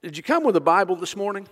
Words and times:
Did 0.00 0.16
you 0.16 0.22
come 0.22 0.44
with 0.44 0.54
a 0.54 0.60
Bible 0.60 0.94
this 0.94 1.16
morning? 1.16 1.48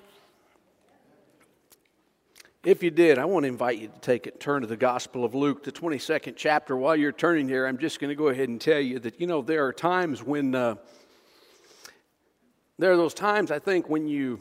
If 2.62 2.80
you 2.80 2.92
did, 2.92 3.19
I 3.19 3.25
want 3.25 3.42
to 3.42 3.49
invite 3.49 3.79
you 3.79 3.88
to 3.88 3.99
take 3.99 4.29
it, 4.29 4.38
turn 4.38 4.61
to 4.61 4.69
the 4.69 4.76
Gospel 4.76 5.25
of 5.25 5.34
Luke, 5.34 5.65
the 5.65 5.72
22nd 5.72 6.35
chapter. 6.37 6.77
While 6.77 6.95
you're 6.95 7.11
turning 7.11 7.48
there, 7.48 7.67
I'm 7.67 7.77
just 7.77 7.98
going 7.98 8.11
to 8.11 8.14
go 8.14 8.29
ahead 8.29 8.48
and 8.48 8.61
tell 8.61 8.79
you 8.79 9.01
that, 9.01 9.21
you 9.21 9.27
know, 9.27 9.43
there 9.43 9.67
are 9.67 9.72
times 9.72 10.22
when, 10.22 10.54
uh, 10.54 10.77
there 12.79 12.93
are 12.93 12.96
those 12.96 13.14
times, 13.14 13.51
I 13.51 13.59
think, 13.59 13.88
when 13.88 14.06
you, 14.06 14.40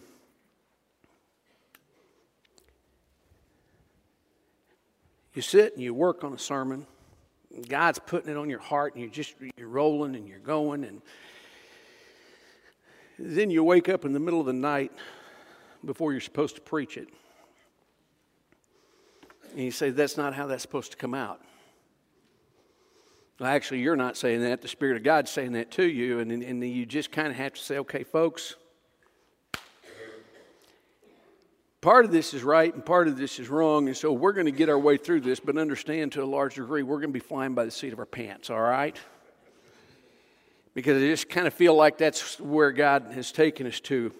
you 5.33 5.41
sit 5.41 5.73
and 5.73 5.81
you 5.81 5.95
work 5.95 6.23
on 6.23 6.31
a 6.31 6.39
sermon, 6.39 6.85
God's 7.67 7.97
putting 7.97 8.29
it 8.29 8.37
on 8.37 8.51
your 8.51 8.59
heart, 8.59 8.93
and 8.93 9.01
you're 9.01 9.11
just, 9.11 9.33
you're 9.57 9.67
rolling 9.67 10.15
and 10.15 10.27
you're 10.27 10.37
going, 10.37 10.83
and 10.83 11.01
then 13.17 13.49
you 13.49 13.63
wake 13.63 13.89
up 13.89 14.05
in 14.05 14.13
the 14.13 14.19
middle 14.19 14.39
of 14.39 14.45
the 14.45 14.53
night 14.53 14.91
before 15.83 16.11
you're 16.11 16.21
supposed 16.21 16.55
to 16.55 16.61
preach 16.61 16.97
it. 16.97 17.07
And 19.51 19.63
you 19.63 19.71
say, 19.71 19.89
that's 19.89 20.17
not 20.17 20.33
how 20.33 20.47
that's 20.47 20.61
supposed 20.61 20.91
to 20.91 20.97
come 20.97 21.13
out. 21.13 21.41
Well, 23.39 23.49
actually, 23.49 23.79
you're 23.81 23.95
not 23.95 24.17
saying 24.17 24.41
that. 24.41 24.61
The 24.61 24.67
Spirit 24.67 24.97
of 24.97 25.03
God's 25.03 25.31
saying 25.31 25.53
that 25.53 25.71
to 25.71 25.83
you. 25.85 26.19
And, 26.19 26.31
and 26.31 26.63
you 26.63 26.85
just 26.85 27.11
kind 27.11 27.29
of 27.29 27.35
have 27.35 27.53
to 27.53 27.61
say, 27.61 27.77
okay, 27.79 28.03
folks, 28.03 28.55
part 31.81 32.05
of 32.05 32.11
this 32.11 32.33
is 32.33 32.43
right 32.43 32.73
and 32.73 32.85
part 32.85 33.07
of 33.07 33.17
this 33.17 33.39
is 33.39 33.49
wrong. 33.49 33.87
And 33.87 33.95
so 33.95 34.11
we're 34.11 34.33
going 34.33 34.45
to 34.45 34.51
get 34.51 34.69
our 34.69 34.79
way 34.79 34.97
through 34.97 35.21
this, 35.21 35.39
but 35.39 35.57
understand 35.57 36.13
to 36.13 36.23
a 36.23 36.25
large 36.25 36.55
degree, 36.55 36.83
we're 36.83 36.97
going 36.97 37.09
to 37.09 37.13
be 37.13 37.19
flying 37.19 37.53
by 37.53 37.65
the 37.65 37.71
seat 37.71 37.93
of 37.93 37.99
our 37.99 38.05
pants, 38.05 38.49
all 38.49 38.61
right? 38.61 38.97
Because 40.75 41.01
I 41.01 41.07
just 41.07 41.29
kind 41.29 41.47
of 41.47 41.53
feel 41.53 41.73
like 41.73 41.97
that's 41.97 42.39
where 42.39 42.71
God 42.71 43.13
has 43.13 43.31
taken 43.31 43.65
us 43.65 43.79
to. 43.81 44.13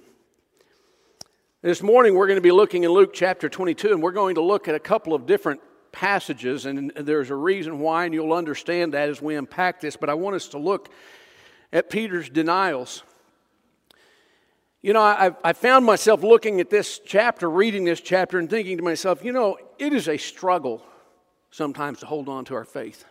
This 1.62 1.84
morning, 1.84 2.16
we're 2.16 2.28
going 2.28 2.38
to 2.38 2.41
be 2.41 2.52
looking 2.52 2.86
in 2.86 2.92
Luke 2.92 3.12
chapter 3.14 3.50
22, 3.50 3.92
and 3.92 4.02
we're 4.02 4.14
going 4.14 4.36
to 4.36 4.42
look 4.42 4.67
at 4.70 4.73
a 4.73 4.80
couple 4.80 5.14
of 5.14 5.25
different 5.25 5.59
passages, 5.92 6.66
and 6.66 6.92
there's 6.95 7.30
a 7.30 7.36
reason 7.36 7.80
why, 7.80 8.06
and 8.06 8.14
you'll 8.14 8.34
understand 8.34 8.94
that 8.94 9.09
as 9.09 9.22
we 9.22 9.36
unpack 9.36 9.81
this. 9.81 9.97
But 9.97 10.09
I 10.09 10.14
want 10.14 10.38
us 10.38 10.47
to 10.50 10.58
look 10.58 10.89
at 11.73 11.89
Peter's 11.89 12.30
denials. 12.30 13.03
You 14.81 14.94
know, 14.94 15.02
I, 15.02 15.31
I 15.44 15.52
found 15.52 15.86
myself 15.86 16.23
looking 16.23 16.62
at 16.62 16.69
this 16.69 17.00
chapter, 17.00 17.50
reading 17.50 17.84
this 17.84 18.00
chapter, 18.00 18.40
and 18.40 18.50
thinking 18.50 18.78
to 18.78 18.84
myself, 18.84 19.25
you 19.25 19.34
know, 19.34 19.58
it 19.78 19.92
is 19.92 20.08
a 20.08 20.17
struggle 20.17 20.86
sometimes 21.52 22.00
to 22.00 22.06
hold 22.06 22.30
on 22.30 22.45
to 22.45 22.56
our 22.56 22.66
faith. 22.66 23.03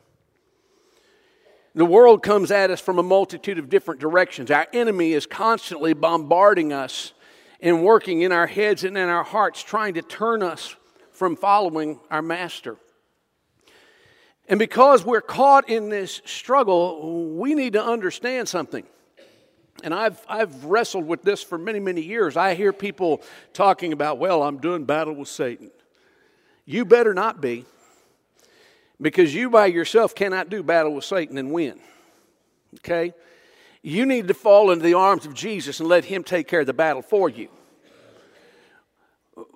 The 1.75 1.85
world 1.85 2.23
comes 2.23 2.53
at 2.53 2.71
us 2.71 2.81
from 2.81 2.99
a 2.99 3.03
multitude 3.03 3.59
of 3.59 3.69
different 3.69 4.01
directions. 4.01 4.51
Our 4.51 4.67
enemy 4.73 5.13
is 5.13 5.27
constantly 5.27 5.93
bombarding 5.93 6.73
us 6.73 7.13
and 7.61 7.83
working 7.83 8.23
in 8.23 8.31
our 8.31 8.47
heads 8.47 8.85
and 8.85 8.97
in 8.97 9.09
our 9.09 9.25
hearts, 9.25 9.63
trying 9.63 9.95
to 9.95 10.03
turn 10.03 10.43
us 10.43 10.77
from 11.11 11.35
following 11.35 11.99
our 12.11 12.23
master. 12.23 12.77
And 14.49 14.59
because 14.59 15.05
we're 15.05 15.21
caught 15.21 15.69
in 15.69 15.89
this 15.89 16.21
struggle, 16.25 17.35
we 17.35 17.55
need 17.55 17.73
to 17.73 17.83
understand 17.83 18.49
something. 18.49 18.85
And 19.83 19.93
I've, 19.93 20.25
I've 20.29 20.65
wrestled 20.65 21.07
with 21.07 21.23
this 21.23 21.43
for 21.43 21.59
many, 21.59 21.81
many 21.81 22.03
years. 22.03 22.37
I 22.37 22.55
hear 22.55 22.73
people 22.73 23.23
talking 23.53 23.93
about, 23.93 24.19
well, 24.19 24.43
I'm 24.43 24.59
doing 24.59 24.85
battle 24.85 25.15
with 25.15 25.29
Satan. 25.29 25.71
You 26.67 26.85
better 26.85 27.15
not 27.15 27.41
be. 27.41 27.65
Because 29.01 29.35
you 29.35 29.51
by 29.51 29.67
yourself 29.67 30.15
cannot 30.15 30.49
do 30.49 30.63
battle 30.63 30.95
with 30.95 31.05
Satan 31.05 31.37
and 31.39 31.53
win. 31.53 31.81
Okay? 32.77 33.13
You 33.83 34.07
need 34.07 34.29
to 34.29 34.35
fall 34.35 34.71
into 34.71 34.85
the 34.85 34.95
arms 34.95 35.27
of 35.27 35.35
Jesus 35.35 35.81
and 35.81 35.89
let 35.89 36.07
Him 36.07 36.25
take 36.25 36.49
care 36.49 36.61
of 36.61 36.67
the 36.67 36.73
battle 36.73 37.03
for 37.03 37.29
you. 37.29 37.49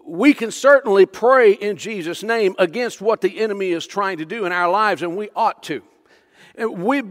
We 0.04 0.34
can 0.34 0.50
certainly 0.50 1.06
pray 1.06 1.52
in 1.52 1.76
Jesus' 1.76 2.22
name 2.22 2.54
against 2.58 3.00
what 3.00 3.20
the 3.20 3.40
enemy 3.40 3.70
is 3.70 3.86
trying 3.86 4.18
to 4.18 4.24
do 4.24 4.44
in 4.44 4.52
our 4.52 4.70
lives, 4.70 5.02
and 5.02 5.16
we 5.16 5.30
ought 5.36 5.62
to. 5.64 5.82
We, 6.58 7.04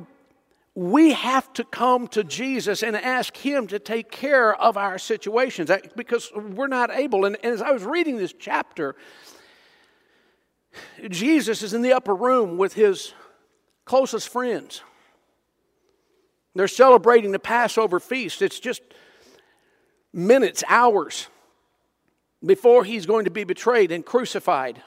we 0.75 1.13
have 1.13 1.51
to 1.53 1.63
come 1.63 2.07
to 2.09 2.23
Jesus 2.23 2.83
and 2.83 2.95
ask 2.95 3.35
Him 3.35 3.65
to 3.67 3.79
take 3.79 4.11
care 4.11 4.53
of 4.55 4.77
our 4.77 4.99
situations 4.99 5.71
uh, 5.71 5.79
because 5.95 6.31
we're 6.35 6.67
not 6.67 6.91
able. 6.91 7.25
And, 7.25 7.35
and 7.41 7.53
as 7.53 7.63
I 7.63 7.71
was 7.71 7.83
reading 7.83 8.17
this 8.17 8.33
chapter, 8.37 8.95
Jesus 11.09 11.61
is 11.63 11.73
in 11.73 11.81
the 11.81 11.93
upper 11.93 12.15
room 12.15 12.57
with 12.57 12.73
his 12.73 13.13
closest 13.85 14.29
friends. 14.29 14.81
They're 16.55 16.67
celebrating 16.67 17.31
the 17.31 17.39
Passover 17.39 17.99
feast. 17.99 18.41
It's 18.41 18.59
just 18.59 18.81
minutes, 20.13 20.63
hours 20.67 21.27
before 22.45 22.83
he's 22.83 23.05
going 23.05 23.25
to 23.25 23.31
be 23.31 23.43
betrayed 23.43 23.91
and 23.91 24.05
crucified. 24.05 24.81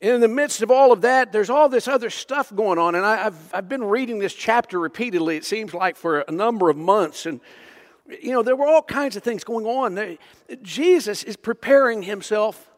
And 0.00 0.12
in 0.12 0.20
the 0.20 0.28
midst 0.28 0.62
of 0.62 0.70
all 0.70 0.92
of 0.92 1.00
that, 1.00 1.32
there's 1.32 1.50
all 1.50 1.68
this 1.68 1.88
other 1.88 2.08
stuff 2.08 2.54
going 2.54 2.78
on. 2.78 2.94
And 2.94 3.04
I, 3.04 3.16
have 3.16 3.50
I've 3.52 3.68
been 3.68 3.82
reading 3.82 4.18
this 4.18 4.32
chapter 4.32 4.78
repeatedly, 4.78 5.36
it 5.36 5.44
seems 5.44 5.74
like, 5.74 5.96
for 5.96 6.20
a 6.20 6.30
number 6.30 6.70
of 6.70 6.76
months. 6.76 7.26
And 7.26 7.40
you 8.08 8.32
know, 8.32 8.42
there 8.42 8.56
were 8.56 8.66
all 8.66 8.82
kinds 8.82 9.16
of 9.16 9.22
things 9.22 9.44
going 9.44 9.66
on. 9.66 10.18
Jesus 10.62 11.22
is 11.22 11.36
preparing 11.36 12.02
himself 12.02 12.70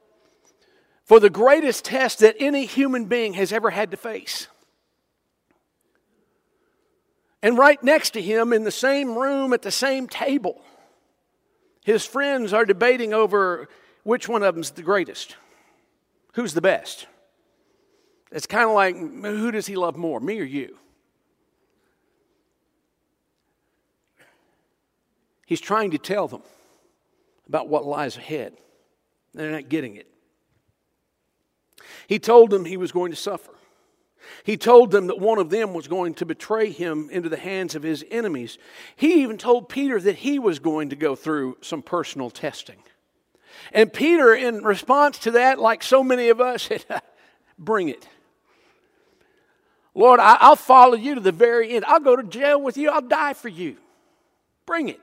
for 1.05 1.21
the 1.21 1.31
greatest 1.31 1.85
test 1.85 2.21
that 2.21 2.37
any 2.39 2.67
human 2.67 3.07
being 3.07 3.35
has 3.35 3.53
ever 3.53 3.71
had 3.71 3.91
to 3.93 3.97
face. 3.97 4.49
And 7.43 7.57
right 7.57 7.83
next 7.83 8.11
to 8.11 8.23
him, 8.23 8.53
in 8.53 8.65
the 8.65 8.71
same 8.71 9.17
room 9.17 9.53
at 9.53 9.63
the 9.63 9.71
same 9.71 10.09
table, 10.09 10.61
his 11.85 12.05
friends 12.05 12.53
are 12.53 12.65
debating 12.65 13.15
over 13.15 13.69
which 14.03 14.29
one 14.29 14.43
of 14.43 14.55
them's 14.55 14.73
the 14.73 14.83
greatest. 14.83 15.37
Who's 16.35 16.55
the 16.55 16.61
best? 16.61 17.07
It's 18.31 18.47
kind 18.47 18.69
of 18.69 18.75
like 18.75 18.97
who 18.97 19.51
does 19.51 19.67
he 19.67 19.77
love 19.77 19.97
more, 19.97 20.21
me 20.21 20.39
or 20.39 20.45
you? 20.45 20.77
He's 25.51 25.61
trying 25.61 25.91
to 25.91 25.99
tell 25.99 26.29
them 26.29 26.43
about 27.49 27.67
what 27.67 27.85
lies 27.85 28.17
ahead. 28.17 28.53
They're 29.35 29.51
not 29.51 29.69
getting 29.69 29.97
it. 29.97 30.07
He 32.07 32.21
told 32.21 32.51
them 32.51 32.65
he 32.65 32.77
was 32.77 32.93
going 32.93 33.11
to 33.11 33.17
suffer. 33.17 33.51
He 34.45 34.57
told 34.57 34.93
them 34.93 35.09
that 35.09 35.19
one 35.19 35.39
of 35.39 35.51
them 35.51 35.75
was 35.75 35.89
going 35.89 36.15
to 36.15 36.25
betray 36.25 36.71
him 36.71 37.11
into 37.11 37.29
the 37.29 37.37
hands 37.37 37.75
of 37.75 37.83
his 37.83 38.05
enemies. 38.13 38.59
He 38.95 39.23
even 39.23 39.39
told 39.39 39.69
Peter 39.69 40.01
that 40.01 40.15
he 40.15 40.39
was 40.39 40.61
going 40.61 40.91
to 40.91 40.97
go 40.97 41.17
through 41.17 41.57
some 41.63 41.83
personal 41.83 42.31
testing. 42.31 42.81
And 43.73 43.93
Peter, 43.93 44.33
in 44.33 44.63
response 44.63 45.19
to 45.21 45.33
that, 45.33 45.59
like 45.59 45.83
so 45.83 46.05
many 46.05 46.29
of 46.29 46.41
us, 46.41 46.63
said, 46.69 46.85
Bring 47.59 47.89
it. 47.89 48.07
Lord, 49.97 50.21
I'll 50.21 50.55
follow 50.55 50.95
you 50.95 51.17
to 51.17 51.21
the 51.21 51.33
very 51.33 51.73
end. 51.73 51.85
I'll 51.87 51.99
go 51.99 52.15
to 52.15 52.23
jail 52.23 52.63
with 52.63 52.77
you. 52.77 52.89
I'll 52.91 53.01
die 53.01 53.33
for 53.33 53.49
you. 53.49 53.79
Bring 54.65 54.89
it. 54.89 55.01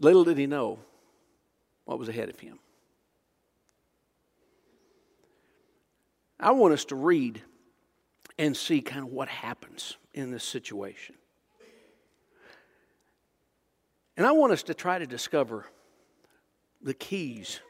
Little 0.00 0.24
did 0.24 0.38
he 0.38 0.46
know 0.46 0.78
what 1.84 1.98
was 1.98 2.08
ahead 2.08 2.28
of 2.28 2.38
him. 2.38 2.58
I 6.38 6.52
want 6.52 6.72
us 6.72 6.84
to 6.86 6.94
read 6.94 7.42
and 8.38 8.56
see 8.56 8.80
kind 8.80 9.04
of 9.04 9.12
what 9.12 9.28
happens 9.28 9.96
in 10.14 10.30
this 10.30 10.44
situation. 10.44 11.16
And 14.16 14.26
I 14.26 14.32
want 14.32 14.52
us 14.52 14.64
to 14.64 14.74
try 14.74 14.98
to 14.98 15.06
discover 15.06 15.66
the 16.80 16.94
keys, 16.94 17.60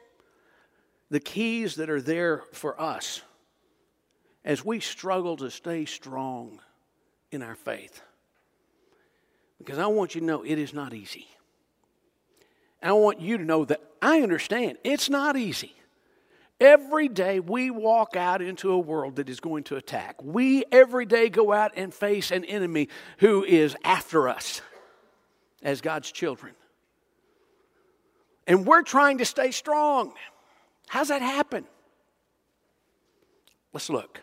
the 1.09 1.19
keys 1.19 1.75
that 1.75 1.89
are 1.89 2.01
there 2.01 2.43
for 2.53 2.79
us 2.79 3.21
as 4.45 4.63
we 4.63 4.79
struggle 4.79 5.37
to 5.37 5.49
stay 5.49 5.85
strong 5.85 6.59
in 7.31 7.41
our 7.41 7.55
faith. 7.55 8.01
Because 9.57 9.77
I 9.79 9.87
want 9.87 10.15
you 10.15 10.21
to 10.21 10.27
know 10.27 10.43
it 10.43 10.57
is 10.57 10.73
not 10.73 10.93
easy. 10.93 11.27
And 12.81 12.91
I 12.91 12.93
want 12.93 13.19
you 13.19 13.37
to 13.37 13.43
know 13.43 13.65
that 13.65 13.81
I 14.01 14.21
understand 14.21 14.77
it's 14.83 15.09
not 15.09 15.35
easy. 15.35 15.75
Every 16.59 17.07
day 17.07 17.39
we 17.39 17.69
walk 17.69 18.15
out 18.15 18.41
into 18.41 18.71
a 18.71 18.77
world 18.77 19.15
that 19.15 19.29
is 19.29 19.39
going 19.39 19.63
to 19.65 19.77
attack. 19.77 20.21
We 20.21 20.65
every 20.71 21.05
day 21.05 21.29
go 21.29 21.53
out 21.53 21.71
and 21.75 21.93
face 21.93 22.31
an 22.31 22.43
enemy 22.43 22.89
who 23.19 23.43
is 23.43 23.77
after 23.83 24.27
us 24.27 24.61
as 25.63 25.79
God's 25.79 26.11
children. 26.11 26.53
And 28.45 28.65
we're 28.65 28.81
trying 28.81 29.19
to 29.19 29.25
stay 29.25 29.51
strong. 29.51 30.13
How's 30.87 31.09
that 31.09 31.21
happen? 31.21 31.65
Let's 33.71 33.89
look. 33.89 34.21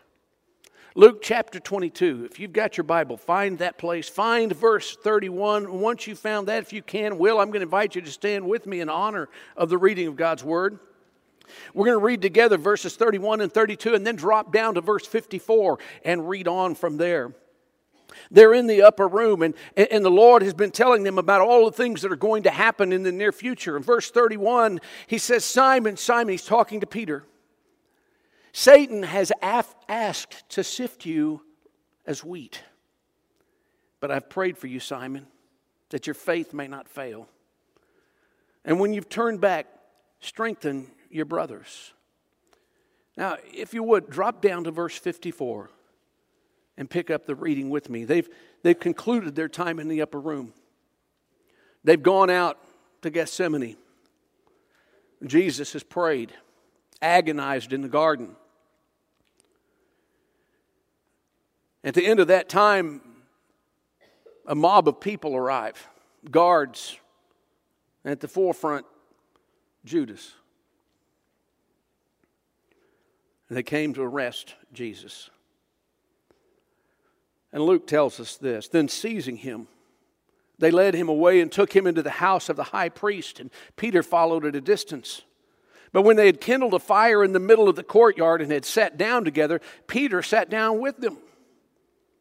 Luke 0.96 1.20
chapter 1.20 1.60
22. 1.60 2.26
If 2.30 2.40
you've 2.40 2.54
got 2.54 2.78
your 2.78 2.84
Bible, 2.84 3.18
find 3.18 3.58
that 3.58 3.76
place. 3.76 4.08
Find 4.08 4.50
verse 4.56 4.96
31. 4.96 5.78
Once 5.78 6.06
you've 6.06 6.18
found 6.18 6.48
that, 6.48 6.62
if 6.62 6.72
you 6.72 6.80
can, 6.80 7.18
Will, 7.18 7.38
I'm 7.38 7.48
going 7.48 7.60
to 7.60 7.64
invite 7.64 7.94
you 7.94 8.00
to 8.00 8.10
stand 8.10 8.46
with 8.46 8.64
me 8.64 8.80
in 8.80 8.88
honor 8.88 9.28
of 9.58 9.68
the 9.68 9.76
reading 9.76 10.06
of 10.06 10.16
God's 10.16 10.42
Word. 10.42 10.78
We're 11.74 11.84
going 11.84 11.98
to 11.98 12.04
read 12.04 12.22
together 12.22 12.56
verses 12.56 12.96
31 12.96 13.42
and 13.42 13.52
32 13.52 13.94
and 13.94 14.06
then 14.06 14.16
drop 14.16 14.54
down 14.54 14.72
to 14.76 14.80
verse 14.80 15.06
54 15.06 15.78
and 16.02 16.30
read 16.30 16.48
on 16.48 16.74
from 16.74 16.96
there. 16.96 17.34
They're 18.30 18.54
in 18.54 18.66
the 18.66 18.80
upper 18.80 19.06
room, 19.06 19.42
and, 19.42 19.52
and 19.76 20.02
the 20.02 20.10
Lord 20.10 20.40
has 20.40 20.54
been 20.54 20.70
telling 20.70 21.02
them 21.02 21.18
about 21.18 21.42
all 21.42 21.66
the 21.66 21.76
things 21.76 22.00
that 22.02 22.12
are 22.12 22.16
going 22.16 22.44
to 22.44 22.50
happen 22.50 22.94
in 22.94 23.02
the 23.02 23.12
near 23.12 23.32
future. 23.32 23.76
In 23.76 23.82
verse 23.82 24.10
31, 24.10 24.80
he 25.08 25.18
says, 25.18 25.44
Simon, 25.44 25.98
Simon, 25.98 26.30
he's 26.30 26.46
talking 26.46 26.80
to 26.80 26.86
Peter. 26.86 27.24
Satan 28.58 29.02
has 29.02 29.30
af- 29.42 29.74
asked 29.86 30.48
to 30.48 30.64
sift 30.64 31.04
you 31.04 31.42
as 32.06 32.24
wheat. 32.24 32.62
But 34.00 34.10
I've 34.10 34.30
prayed 34.30 34.56
for 34.56 34.66
you, 34.66 34.80
Simon, 34.80 35.26
that 35.90 36.06
your 36.06 36.14
faith 36.14 36.54
may 36.54 36.66
not 36.66 36.88
fail. 36.88 37.28
And 38.64 38.80
when 38.80 38.94
you've 38.94 39.10
turned 39.10 39.42
back, 39.42 39.66
strengthen 40.20 40.86
your 41.10 41.26
brothers. 41.26 41.92
Now, 43.14 43.36
if 43.52 43.74
you 43.74 43.82
would, 43.82 44.08
drop 44.08 44.40
down 44.40 44.64
to 44.64 44.70
verse 44.70 44.96
54 44.96 45.68
and 46.78 46.88
pick 46.88 47.10
up 47.10 47.26
the 47.26 47.34
reading 47.34 47.68
with 47.68 47.90
me. 47.90 48.06
They've, 48.06 48.28
they've 48.62 48.80
concluded 48.80 49.34
their 49.34 49.50
time 49.50 49.78
in 49.78 49.88
the 49.88 50.00
upper 50.00 50.18
room, 50.18 50.54
they've 51.84 52.02
gone 52.02 52.30
out 52.30 52.58
to 53.02 53.10
Gethsemane. 53.10 53.76
Jesus 55.26 55.74
has 55.74 55.82
prayed, 55.82 56.32
agonized 57.02 57.74
in 57.74 57.82
the 57.82 57.88
garden. 57.88 58.34
At 61.86 61.94
the 61.94 62.04
end 62.04 62.18
of 62.18 62.26
that 62.26 62.48
time, 62.48 63.00
a 64.44 64.56
mob 64.56 64.88
of 64.88 65.00
people 65.00 65.36
arrive, 65.36 65.88
guards, 66.28 66.98
and 68.04 68.10
at 68.10 68.18
the 68.18 68.26
forefront, 68.26 68.84
Judas. 69.84 70.32
And 73.48 73.56
they 73.56 73.62
came 73.62 73.94
to 73.94 74.02
arrest 74.02 74.56
Jesus. 74.72 75.30
And 77.52 77.62
Luke 77.62 77.86
tells 77.86 78.18
us 78.18 78.34
this 78.36 78.66
Then 78.66 78.88
seizing 78.88 79.36
him, 79.36 79.68
they 80.58 80.72
led 80.72 80.94
him 80.94 81.08
away 81.08 81.40
and 81.40 81.52
took 81.52 81.74
him 81.74 81.86
into 81.86 82.02
the 82.02 82.10
house 82.10 82.48
of 82.48 82.56
the 82.56 82.64
high 82.64 82.88
priest, 82.88 83.38
and 83.38 83.48
Peter 83.76 84.02
followed 84.02 84.44
at 84.44 84.56
a 84.56 84.60
distance. 84.60 85.22
But 85.92 86.02
when 86.02 86.16
they 86.16 86.26
had 86.26 86.40
kindled 86.40 86.74
a 86.74 86.80
fire 86.80 87.22
in 87.22 87.32
the 87.32 87.38
middle 87.38 87.68
of 87.68 87.76
the 87.76 87.84
courtyard 87.84 88.42
and 88.42 88.50
had 88.50 88.64
sat 88.64 88.98
down 88.98 89.24
together, 89.24 89.60
Peter 89.86 90.20
sat 90.20 90.50
down 90.50 90.80
with 90.80 90.96
them. 90.96 91.18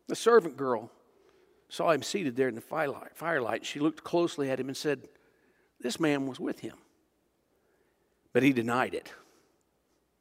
The 0.08 0.16
servant 0.16 0.58
girl 0.58 0.92
saw 1.70 1.92
him 1.92 2.04
seated 2.04 2.36
there 2.36 2.48
in 2.48 2.56
the 2.56 2.62
firelight. 2.62 3.66
She 3.66 3.80
looked 3.80 4.04
closely 4.04 4.50
at 4.50 4.60
him 4.60 4.68
and 4.68 4.78
said, 4.78 5.08
This 5.80 6.00
man 6.00 6.28
was 6.28 6.40
with 6.40 6.60
him. 6.60 6.76
But 8.34 8.44
he 8.44 8.54
denied 8.54 8.94
it. 8.94 9.12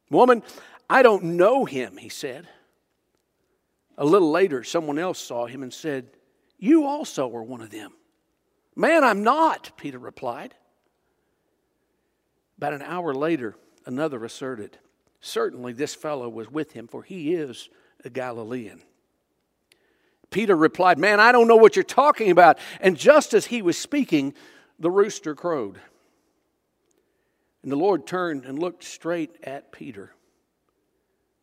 Woman, 0.09 0.43
I 0.89 1.01
don't 1.01 1.23
know 1.23 1.65
him, 1.65 1.97
he 1.97 2.09
said. 2.09 2.47
A 3.97 4.05
little 4.05 4.31
later, 4.31 4.63
someone 4.63 4.99
else 4.99 5.19
saw 5.19 5.45
him 5.45 5.63
and 5.63 5.73
said, 5.73 6.09
You 6.57 6.85
also 6.85 7.33
are 7.35 7.43
one 7.43 7.61
of 7.61 7.71
them. 7.71 7.93
Man, 8.75 9.03
I'm 9.03 9.23
not, 9.23 9.71
Peter 9.77 9.99
replied. 9.99 10.53
About 12.57 12.73
an 12.73 12.81
hour 12.81 13.13
later, 13.13 13.55
another 13.85 14.23
asserted, 14.23 14.77
Certainly 15.21 15.73
this 15.73 15.95
fellow 15.95 16.29
was 16.29 16.51
with 16.51 16.73
him, 16.73 16.87
for 16.87 17.01
he 17.01 17.33
is 17.33 17.69
a 18.03 18.11
Galilean. 18.11 18.83
Peter 20.31 20.55
replied, 20.55 20.97
Man, 20.97 21.19
I 21.19 21.31
don't 21.31 21.47
know 21.47 21.55
what 21.55 21.75
you're 21.75 21.83
talking 21.83 22.31
about. 22.31 22.59
And 22.79 22.97
just 22.97 23.33
as 23.33 23.45
he 23.45 23.61
was 23.61 23.77
speaking, 23.77 24.33
the 24.79 24.91
rooster 24.91 25.35
crowed. 25.35 25.79
And 27.63 27.71
the 27.71 27.77
Lord 27.77 28.05
turned 28.05 28.45
and 28.45 28.59
looked 28.59 28.83
straight 28.83 29.35
at 29.43 29.71
Peter. 29.71 30.11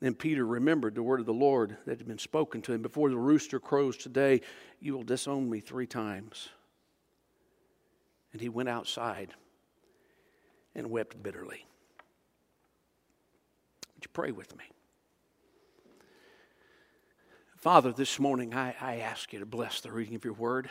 Then 0.00 0.14
Peter 0.14 0.44
remembered 0.44 0.94
the 0.94 1.02
word 1.02 1.20
of 1.20 1.26
the 1.26 1.32
Lord 1.32 1.76
that 1.86 1.98
had 1.98 2.08
been 2.08 2.18
spoken 2.18 2.60
to 2.62 2.72
him 2.72 2.82
Before 2.82 3.08
the 3.08 3.16
rooster 3.16 3.60
crows 3.60 3.96
today, 3.96 4.40
you 4.80 4.94
will 4.94 5.04
disown 5.04 5.48
me 5.48 5.60
three 5.60 5.86
times. 5.86 6.48
And 8.32 8.40
he 8.40 8.48
went 8.48 8.68
outside 8.68 9.34
and 10.74 10.90
wept 10.90 11.22
bitterly. 11.22 11.66
Would 13.94 14.04
you 14.04 14.10
pray 14.12 14.32
with 14.32 14.56
me? 14.56 14.64
Father, 17.62 17.92
this 17.92 18.18
morning 18.18 18.54
I, 18.54 18.74
I 18.80 18.96
ask 18.96 19.32
you 19.32 19.38
to 19.38 19.46
bless 19.46 19.80
the 19.80 19.92
reading 19.92 20.16
of 20.16 20.24
your 20.24 20.34
word. 20.34 20.68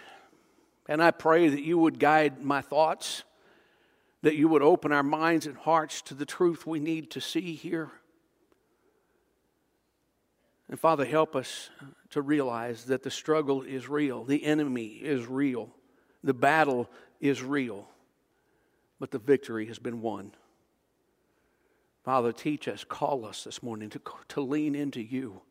And 0.90 1.02
I 1.02 1.12
pray 1.12 1.48
that 1.48 1.64
you 1.64 1.78
would 1.78 2.00
guide 2.00 2.44
my 2.44 2.60
thoughts, 2.60 3.24
that 4.24 4.36
you 4.36 4.50
would 4.50 4.62
open 4.62 4.92
our 4.92 5.02
minds 5.02 5.48
and 5.48 5.56
hearts 5.56 6.02
to 6.02 6.14
the 6.14 6.26
truth 6.26 6.68
we 6.68 6.82
need 6.82 7.10
to 7.12 7.22
see 7.22 7.54
here. 7.54 7.92
And 10.68 10.78
Father, 10.78 11.06
help 11.06 11.34
us 11.34 11.70
to 12.10 12.22
realize 12.22 12.84
that 12.86 13.04
the 13.04 13.10
struggle 13.10 13.62
is 13.62 13.88
real, 13.88 14.26
the 14.26 14.44
enemy 14.44 14.88
is 14.88 15.26
real, 15.28 15.70
the 16.26 16.34
battle 16.34 16.90
is 17.22 17.42
real, 17.42 17.88
but 19.00 19.12
the 19.12 19.20
victory 19.20 19.66
has 19.68 19.80
been 19.80 20.02
won. 20.02 20.34
Father, 22.04 22.34
teach 22.34 22.68
us, 22.68 22.84
call 22.84 23.26
us 23.26 23.46
this 23.46 23.64
morning 23.64 23.90
to, 23.92 24.02
to 24.28 24.42
lean 24.42 24.76
into 24.76 25.00
you, 25.00 25.42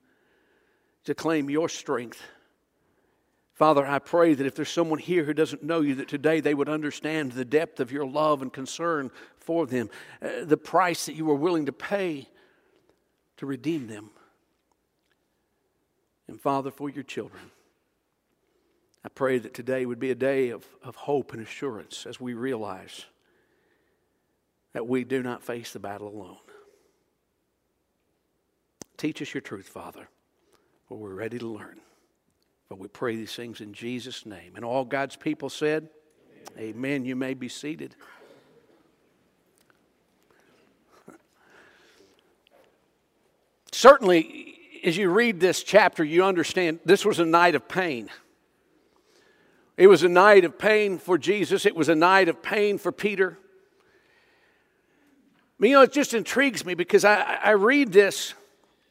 to 1.04 1.14
claim 1.14 1.50
your 1.50 1.68
strength. 1.68 2.22
Father, 3.54 3.86
I 3.86 3.98
pray 3.98 4.32
that 4.34 4.46
if 4.46 4.54
there's 4.54 4.70
someone 4.70 4.98
here 4.98 5.24
who 5.24 5.34
doesn't 5.34 5.62
know 5.62 5.80
you, 5.80 5.96
that 5.96 6.08
today 6.08 6.40
they 6.40 6.54
would 6.54 6.68
understand 6.68 7.32
the 7.32 7.44
depth 7.44 7.78
of 7.78 7.92
your 7.92 8.06
love 8.06 8.40
and 8.40 8.52
concern 8.52 9.10
for 9.36 9.66
them, 9.66 9.90
uh, 10.22 10.44
the 10.44 10.56
price 10.56 11.06
that 11.06 11.14
you 11.14 11.26
were 11.26 11.34
willing 11.34 11.66
to 11.66 11.72
pay 11.72 12.26
to 13.36 13.46
redeem 13.46 13.86
them. 13.86 14.10
And 16.26 16.40
Father, 16.40 16.70
for 16.70 16.88
your 16.88 17.02
children, 17.02 17.50
I 19.04 19.08
pray 19.08 19.38
that 19.38 19.54
today 19.54 19.86
would 19.86 19.98
be 19.98 20.10
a 20.10 20.14
day 20.14 20.50
of, 20.50 20.64
of 20.82 20.94
hope 20.94 21.32
and 21.32 21.42
assurance 21.42 22.06
as 22.06 22.20
we 22.20 22.34
realize 22.34 23.06
that 24.72 24.86
we 24.86 25.04
do 25.04 25.22
not 25.22 25.42
face 25.42 25.72
the 25.72 25.78
battle 25.78 26.08
alone. 26.08 26.36
Teach 28.96 29.22
us 29.22 29.32
your 29.32 29.40
truth, 29.40 29.68
Father, 29.68 30.08
for 30.90 30.98
we're 30.98 31.14
ready 31.14 31.38
to 31.38 31.46
learn. 31.46 31.78
But 32.68 32.80
we 32.80 32.88
pray 32.88 33.14
these 33.14 33.36
things 33.36 33.60
in 33.60 33.72
Jesus' 33.72 34.26
name. 34.26 34.56
And 34.56 34.64
all 34.64 34.84
God's 34.84 35.14
people 35.14 35.48
said, 35.48 35.88
Amen. 36.58 36.74
Amen. 36.74 37.04
You 37.04 37.14
may 37.14 37.34
be 37.34 37.48
seated. 37.48 37.94
Certainly, 43.70 44.58
as 44.82 44.96
you 44.96 45.10
read 45.10 45.38
this 45.38 45.62
chapter, 45.62 46.02
you 46.02 46.24
understand 46.24 46.80
this 46.84 47.04
was 47.04 47.20
a 47.20 47.24
night 47.24 47.54
of 47.54 47.68
pain. 47.68 48.10
It 49.76 49.86
was 49.86 50.02
a 50.02 50.08
night 50.08 50.44
of 50.44 50.58
pain 50.58 50.98
for 50.98 51.16
Jesus, 51.16 51.66
it 51.66 51.76
was 51.76 51.88
a 51.88 51.94
night 51.94 52.28
of 52.28 52.42
pain 52.42 52.78
for 52.78 52.90
Peter. 52.90 53.38
You 55.60 55.70
know, 55.70 55.82
it 55.82 55.92
just 55.92 56.14
intrigues 56.14 56.64
me 56.64 56.74
because 56.74 57.04
I, 57.04 57.38
I 57.44 57.50
read 57.52 57.92
this 57.92 58.34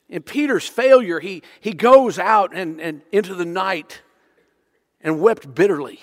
in 0.10 0.24
Peter's 0.24 0.68
failure, 0.68 1.20
he, 1.20 1.44
he 1.60 1.74
goes 1.74 2.18
out 2.18 2.54
and, 2.54 2.82
and 2.82 3.02
into 3.12 3.36
the 3.36 3.46
night 3.46 4.02
and 5.02 5.22
wept 5.22 5.54
bitterly. 5.54 6.00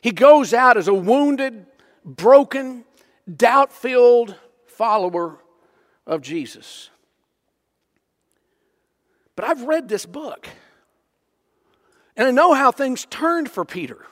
He 0.00 0.12
goes 0.12 0.54
out 0.54 0.76
as 0.76 0.88
a 0.88 0.94
wounded, 0.94 1.66
broken, 2.04 2.84
doubt 3.34 3.72
filled 3.72 4.36
follower 4.66 5.38
of 6.06 6.22
Jesus. 6.22 6.90
But 9.34 9.46
I've 9.46 9.62
read 9.62 9.88
this 9.88 10.06
book. 10.06 10.48
And 12.16 12.28
I 12.28 12.30
know 12.30 12.52
how 12.52 12.70
things 12.70 13.06
turned 13.08 13.50
for 13.50 13.64
Peter. 13.64 14.06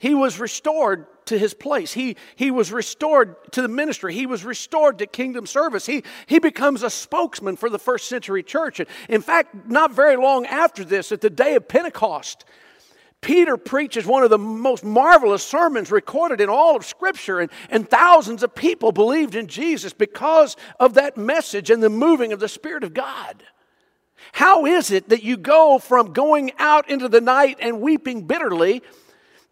He 0.00 0.14
was 0.14 0.40
restored 0.40 1.06
to 1.26 1.38
his 1.38 1.52
place. 1.52 1.92
He, 1.92 2.16
he 2.34 2.50
was 2.50 2.72
restored 2.72 3.36
to 3.52 3.60
the 3.60 3.68
ministry. 3.68 4.14
He 4.14 4.24
was 4.24 4.44
restored 4.44 4.98
to 4.98 5.06
kingdom 5.06 5.46
service. 5.46 5.84
He, 5.84 6.04
he 6.24 6.38
becomes 6.38 6.82
a 6.82 6.88
spokesman 6.88 7.56
for 7.56 7.68
the 7.68 7.78
first 7.78 8.08
century 8.08 8.42
church. 8.42 8.80
And 8.80 8.88
in 9.10 9.20
fact, 9.20 9.68
not 9.68 9.92
very 9.92 10.16
long 10.16 10.46
after 10.46 10.84
this, 10.84 11.12
at 11.12 11.20
the 11.20 11.28
day 11.28 11.54
of 11.54 11.68
Pentecost, 11.68 12.46
Peter 13.20 13.58
preaches 13.58 14.06
one 14.06 14.22
of 14.22 14.30
the 14.30 14.38
most 14.38 14.82
marvelous 14.82 15.44
sermons 15.44 15.90
recorded 15.90 16.40
in 16.40 16.48
all 16.48 16.76
of 16.76 16.86
Scripture, 16.86 17.40
and, 17.40 17.50
and 17.68 17.86
thousands 17.86 18.42
of 18.42 18.54
people 18.54 18.92
believed 18.92 19.34
in 19.34 19.48
Jesus 19.48 19.92
because 19.92 20.56
of 20.80 20.94
that 20.94 21.18
message 21.18 21.68
and 21.68 21.82
the 21.82 21.90
moving 21.90 22.32
of 22.32 22.40
the 22.40 22.48
Spirit 22.48 22.84
of 22.84 22.94
God. 22.94 23.44
How 24.32 24.64
is 24.64 24.90
it 24.90 25.10
that 25.10 25.22
you 25.22 25.36
go 25.36 25.78
from 25.78 26.14
going 26.14 26.52
out 26.58 26.88
into 26.88 27.08
the 27.10 27.20
night 27.20 27.58
and 27.60 27.82
weeping 27.82 28.26
bitterly 28.26 28.82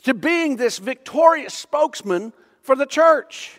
to 0.04 0.14
being 0.14 0.56
this 0.56 0.78
victorious 0.78 1.54
spokesman 1.54 2.32
for 2.62 2.76
the 2.76 2.86
church? 2.86 3.58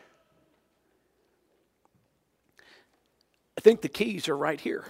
I 3.57 3.61
think 3.61 3.81
the 3.81 3.89
keys 3.89 4.29
are 4.29 4.37
right 4.37 4.59
here. 4.59 4.85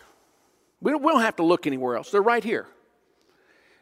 We 0.81 0.91
don't, 0.91 1.03
we 1.03 1.11
don't 1.11 1.21
have 1.21 1.37
to 1.37 1.43
look 1.43 1.65
anywhere 1.65 1.95
else, 1.95 2.11
they're 2.11 2.21
right 2.21 2.43
here. 2.43 2.67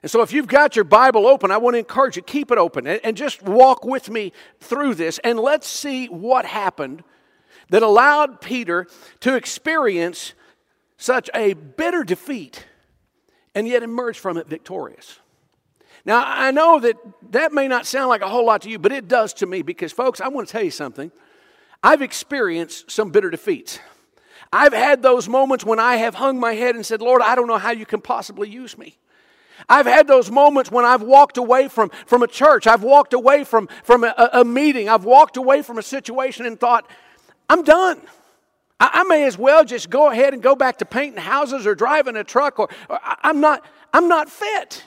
And 0.03 0.11
so, 0.11 0.21
if 0.21 0.31
you've 0.31 0.47
got 0.47 0.75
your 0.75 0.85
Bible 0.85 1.25
open, 1.25 1.51
I 1.51 1.57
want 1.57 1.73
to 1.73 1.79
encourage 1.79 2.15
you, 2.15 2.21
keep 2.21 2.51
it 2.51 2.57
open 2.57 2.87
and, 2.87 3.01
and 3.03 3.17
just 3.17 3.41
walk 3.41 3.83
with 3.83 4.09
me 4.09 4.31
through 4.59 4.95
this 4.95 5.19
and 5.23 5.39
let's 5.39 5.67
see 5.67 6.05
what 6.07 6.45
happened 6.45 7.03
that 7.69 7.83
allowed 7.83 8.39
Peter 8.39 8.87
to 9.21 9.35
experience 9.35 10.33
such 10.97 11.29
a 11.33 11.53
bitter 11.53 12.03
defeat 12.03 12.65
and 13.53 13.67
yet 13.67 13.83
emerge 13.83 14.19
from 14.19 14.37
it 14.37 14.47
victorious. 14.47 15.19
Now, 16.07 16.23
I 16.25 16.51
know 16.51 16.79
that 16.79 16.95
that 17.31 17.51
may 17.51 17.67
not 17.67 17.85
sound 17.85 18.07
like 18.07 18.21
a 18.21 18.29
whole 18.29 18.45
lot 18.45 18.61
to 18.61 18.69
you, 18.69 18.79
but 18.79 18.93
it 18.93 19.09
does 19.09 19.33
to 19.35 19.45
me 19.45 19.61
because, 19.61 19.91
folks, 19.91 20.21
I 20.21 20.29
want 20.29 20.47
to 20.47 20.51
tell 20.53 20.63
you 20.63 20.71
something. 20.71 21.11
I've 21.83 22.01
experienced 22.01 22.89
some 22.89 23.11
bitter 23.11 23.29
defeats. 23.29 23.79
I've 24.53 24.71
had 24.71 25.03
those 25.03 25.27
moments 25.27 25.65
when 25.65 25.79
I 25.79 25.97
have 25.97 26.15
hung 26.15 26.39
my 26.39 26.53
head 26.53 26.75
and 26.75 26.85
said, 26.85 27.01
Lord, 27.01 27.21
I 27.21 27.35
don't 27.35 27.47
know 27.47 27.57
how 27.57 27.71
you 27.71 27.85
can 27.85 27.99
possibly 27.99 28.49
use 28.49 28.77
me. 28.77 28.97
I've 29.67 29.85
had 29.85 30.07
those 30.07 30.31
moments 30.31 30.71
when 30.71 30.85
I've 30.85 31.01
walked 31.01 31.37
away 31.37 31.67
from, 31.67 31.89
from 32.05 32.23
a 32.23 32.27
church. 32.27 32.67
I've 32.67 32.83
walked 32.83 33.11
away 33.13 33.43
from, 33.43 33.67
from 33.83 34.05
a, 34.05 34.29
a 34.31 34.45
meeting. 34.45 34.87
I've 34.87 35.03
walked 35.03 35.35
away 35.35 35.61
from 35.61 35.77
a 35.77 35.83
situation 35.83 36.45
and 36.45 36.57
thought, 36.57 36.89
I'm 37.49 37.63
done. 37.63 37.99
I, 38.79 38.91
I, 38.93 39.03
may 39.03 39.25
as 39.25 39.37
well 39.37 39.65
just 39.65 39.89
go 39.89 40.09
ahead 40.09 40.33
and 40.33 40.41
go 40.41 40.55
back 40.55 40.77
to 40.77 40.85
painting 40.85 41.21
houses 41.21 41.67
or 41.67 41.75
driving 41.75 42.15
a 42.15 42.23
truck 42.23 42.59
or, 42.59 42.69
or 42.87 42.99
I'm 43.03 43.41
not, 43.41 43.65
I'm 43.93 44.07
not 44.07 44.29
fit. 44.29 44.85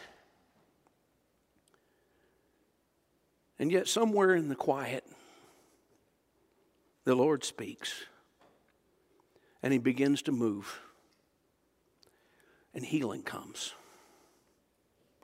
And 3.60 3.70
yet, 3.70 3.86
somewhere 3.86 4.34
in 4.34 4.48
the 4.48 4.56
quiet, 4.56 5.04
the 7.04 7.14
Lord 7.14 7.44
speaks 7.44 8.06
and 9.62 9.70
He 9.70 9.78
begins 9.78 10.22
to 10.22 10.32
move, 10.32 10.80
and 12.74 12.82
healing 12.82 13.22
comes 13.22 13.74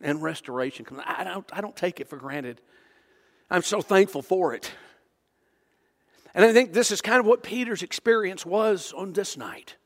and 0.03 0.23
restoration 0.23 0.85
comes. 0.85 1.01
I 1.07 1.25
don't, 1.25 1.49
I 1.51 1.63
don't 1.63 1.75
take 1.75 1.99
it 1.99 2.09
for 2.09 2.19
granted. 2.19 2.61
I'm 3.51 3.63
so 3.63 3.81
thankful 3.81 4.21
for 4.21 4.53
it. 4.55 4.71
And 6.35 6.45
I 6.45 6.53
think 6.53 6.75
this 6.75 6.91
is 6.91 7.01
kind 7.01 7.19
of 7.19 7.25
what 7.25 7.43
Peter's 7.43 7.83
experience 7.83 8.45
was 8.45 8.93
on 8.95 9.15
this 9.15 9.39
night. 9.39 9.77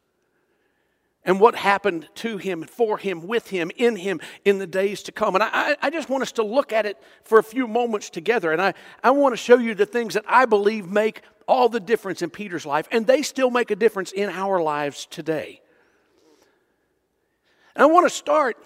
And 1.24 1.38
what 1.38 1.54
happened 1.54 2.08
to 2.16 2.38
him, 2.38 2.62
for 2.64 2.96
him, 2.96 3.26
with 3.26 3.50
him, 3.50 3.70
in 3.76 3.96
him 3.96 4.20
in 4.44 4.58
the 4.58 4.66
days 4.66 5.02
to 5.02 5.12
come. 5.12 5.34
And 5.34 5.44
I, 5.44 5.76
I 5.82 5.90
just 5.90 6.08
want 6.08 6.22
us 6.22 6.32
to 6.32 6.42
look 6.42 6.72
at 6.72 6.86
it 6.86 6.96
for 7.24 7.38
a 7.38 7.42
few 7.42 7.68
moments 7.68 8.08
together. 8.08 8.52
And 8.52 8.62
I, 8.62 8.74
I 9.04 9.10
want 9.10 9.34
to 9.34 9.36
show 9.36 9.58
you 9.58 9.74
the 9.74 9.84
things 9.84 10.14
that 10.14 10.24
I 10.26 10.46
believe 10.46 10.86
make 10.86 11.22
all 11.46 11.68
the 11.68 11.80
difference 11.80 12.22
in 12.22 12.30
Peter's 12.30 12.64
life, 12.64 12.88
and 12.92 13.06
they 13.06 13.22
still 13.22 13.50
make 13.50 13.70
a 13.70 13.76
difference 13.76 14.12
in 14.12 14.30
our 14.30 14.62
lives 14.62 15.06
today. 15.06 15.60
And 17.74 17.82
I 17.82 17.86
want 17.86 18.06
to 18.06 18.14
start 18.14 18.56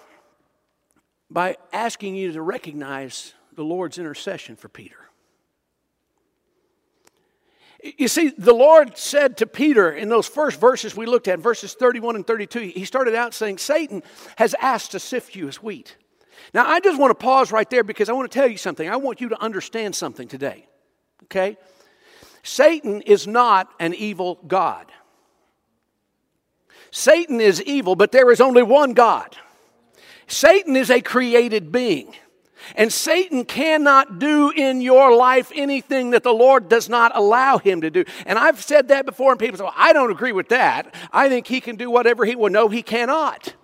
by 1.31 1.57
asking 1.73 2.15
you 2.15 2.33
to 2.33 2.43
recognize 2.43 3.33
the 3.55 3.65
Lord's 3.65 3.99
intercession 3.99 4.55
for 4.55 4.69
Peter. 4.69 5.04
You 7.85 8.09
see, 8.09 8.29
the 8.31 8.55
Lord 8.55 8.97
said 8.97 9.37
to 9.39 9.47
Peter 9.47 9.93
in 9.93 10.09
those 10.09 10.27
first 10.27 10.59
verses 10.59 10.97
we 10.97 11.05
looked 11.05 11.29
at, 11.29 11.39
verses 11.39 11.75
31 11.75 12.17
and 12.17 12.27
32, 12.27 12.61
he 12.61 12.87
started 12.87 13.15
out 13.15 13.35
saying, 13.35 13.59
Satan 13.59 14.03
has 14.37 14.55
asked 14.59 14.93
to 14.93 14.99
sift 14.99 15.37
you 15.37 15.49
as 15.49 15.63
wheat. 15.63 15.97
Now, 16.55 16.67
I 16.67 16.81
just 16.81 16.99
want 16.99 17.11
to 17.11 17.15
pause 17.15 17.53
right 17.53 17.69
there 17.69 17.85
because 17.85 18.09
I 18.09 18.13
want 18.13 18.31
to 18.31 18.39
tell 18.39 18.49
you 18.49 18.57
something. 18.57 18.89
I 18.89 18.97
want 18.97 19.21
you 19.21 19.29
to 19.29 19.43
understand 19.43 19.95
something 19.95 20.29
today. 20.29 20.67
Okay? 21.25 21.59
Satan 22.43 23.03
is 23.03 23.27
not 23.27 23.69
an 23.79 23.93
evil 23.93 24.41
God. 24.47 24.91
Satan 26.91 27.39
is 27.39 27.61
evil, 27.63 27.97
but 27.97 28.13
there 28.13 28.31
is 28.31 28.41
only 28.41 28.63
one 28.63 28.95
God. 28.95 29.37
Satan 30.27 30.75
is 30.75 30.91
a 30.91 31.03
created 31.03 31.71
being. 31.71 32.15
And 32.77 32.93
Satan 32.93 33.45
cannot 33.45 34.19
do 34.19 34.51
in 34.51 34.81
your 34.81 35.15
life 35.15 35.53
anything 35.55 36.11
that 36.11 36.23
the 36.23 36.33
Lord 36.33 36.69
does 36.69 36.89
not 36.89 37.13
allow 37.15 37.59
him 37.59 37.81
to 37.83 37.91
do. 37.91 38.05
And 38.27 38.39
I've 38.39 38.63
said 38.63 38.89
that 38.89 39.07
before, 39.07 39.33
and 39.33 39.41
people 39.41 39.59
say, 39.59 39.65
well, 39.65 39.75
I 39.77 39.93
don't 39.93 40.11
agree 40.11 40.33
with 40.33 40.49
that. 40.49 40.95
I 41.13 41.29
think 41.29 41.47
he 41.47 41.61
can 41.61 41.77
do 41.77 41.91
whatever 41.91 42.25
he 42.25 42.37
will. 42.37 42.51
No, 42.51 42.69
he 42.69 42.83
cannot. 42.83 43.55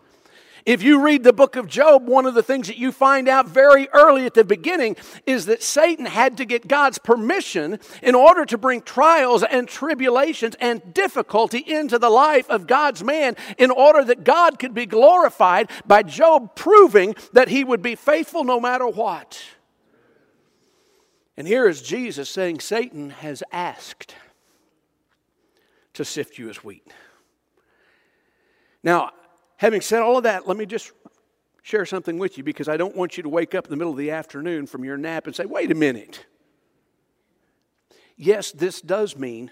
If 0.67 0.83
you 0.83 1.03
read 1.03 1.25
the 1.25 1.33
book 1.33 1.57
of 1.57 1.67
Job, 1.67 2.07
one 2.07 2.27
of 2.27 2.35
the 2.35 2.43
things 2.43 2.67
that 2.67 2.77
you 2.77 2.93
find 2.93 3.29
out 3.29 3.49
very 3.49 3.89
early 3.93 4.27
at 4.27 4.35
the 4.35 4.45
beginning 4.45 4.97
is 5.27 5.47
that 5.47 5.63
Satan 5.63 6.07
had 6.07 6.37
to 6.37 6.45
get 6.45 6.69
God's 6.69 6.99
permission 6.99 7.79
in 8.03 8.15
order 8.15 8.45
to 8.47 8.59
bring 8.59 8.83
trials 8.83 9.43
and 9.43 9.67
tribulations 9.67 10.57
and 10.61 10.93
difficulty 10.93 11.59
into 11.59 11.99
the 11.99 12.11
life 12.11 12.49
of 12.51 12.67
God's 12.67 13.03
man 13.03 13.37
in 13.59 13.71
order 13.71 14.05
that 14.05 14.25
God 14.25 14.59
could 14.59 14.75
be 14.75 14.87
glorified 14.87 15.71
by 15.87 16.03
Job 16.03 16.55
proving 16.55 17.15
that 17.33 17.49
he 17.49 17.65
would 17.65 17.83
be 17.83 17.95
faithful 17.95 18.45
no 18.45 18.61
matter 18.61 18.87
what. 18.87 19.43
And 21.37 21.49
here 21.49 21.67
is 21.67 21.81
Jesus 21.81 22.29
saying, 22.29 22.61
Satan 22.61 23.11
has 23.11 23.43
asked 23.51 24.15
to 25.95 26.05
sift 26.05 26.39
you 26.39 26.51
as 26.51 26.63
wheat. 26.63 26.87
Now, 28.83 29.13
Having 29.61 29.83
said 29.83 30.01
all 30.01 30.17
of 30.17 30.23
that, 30.23 30.49
let 30.49 30.57
me 30.57 30.65
just 30.65 30.91
share 31.61 31.85
something 31.85 32.19
with 32.19 32.39
you 32.39 32.43
because 32.43 32.67
I 32.67 32.79
don't 32.79 32.97
want 32.97 33.19
you 33.19 33.23
to 33.25 33.29
wake 33.29 33.55
up 33.55 33.67
in 33.67 33.71
the 33.71 33.77
middle 33.77 33.93
of 33.93 33.99
the 33.99 34.11
afternoon 34.11 34.67
from 34.67 34.85
your 34.85 34.97
nap 34.97 35.27
and 35.27 35.37
say, 35.37 35.45
wait 35.45 35.71
a 35.71 35.75
minute. 35.75 36.25
Yes, 38.17 38.53
this 38.53 38.81
does 38.81 39.19
mean 39.19 39.51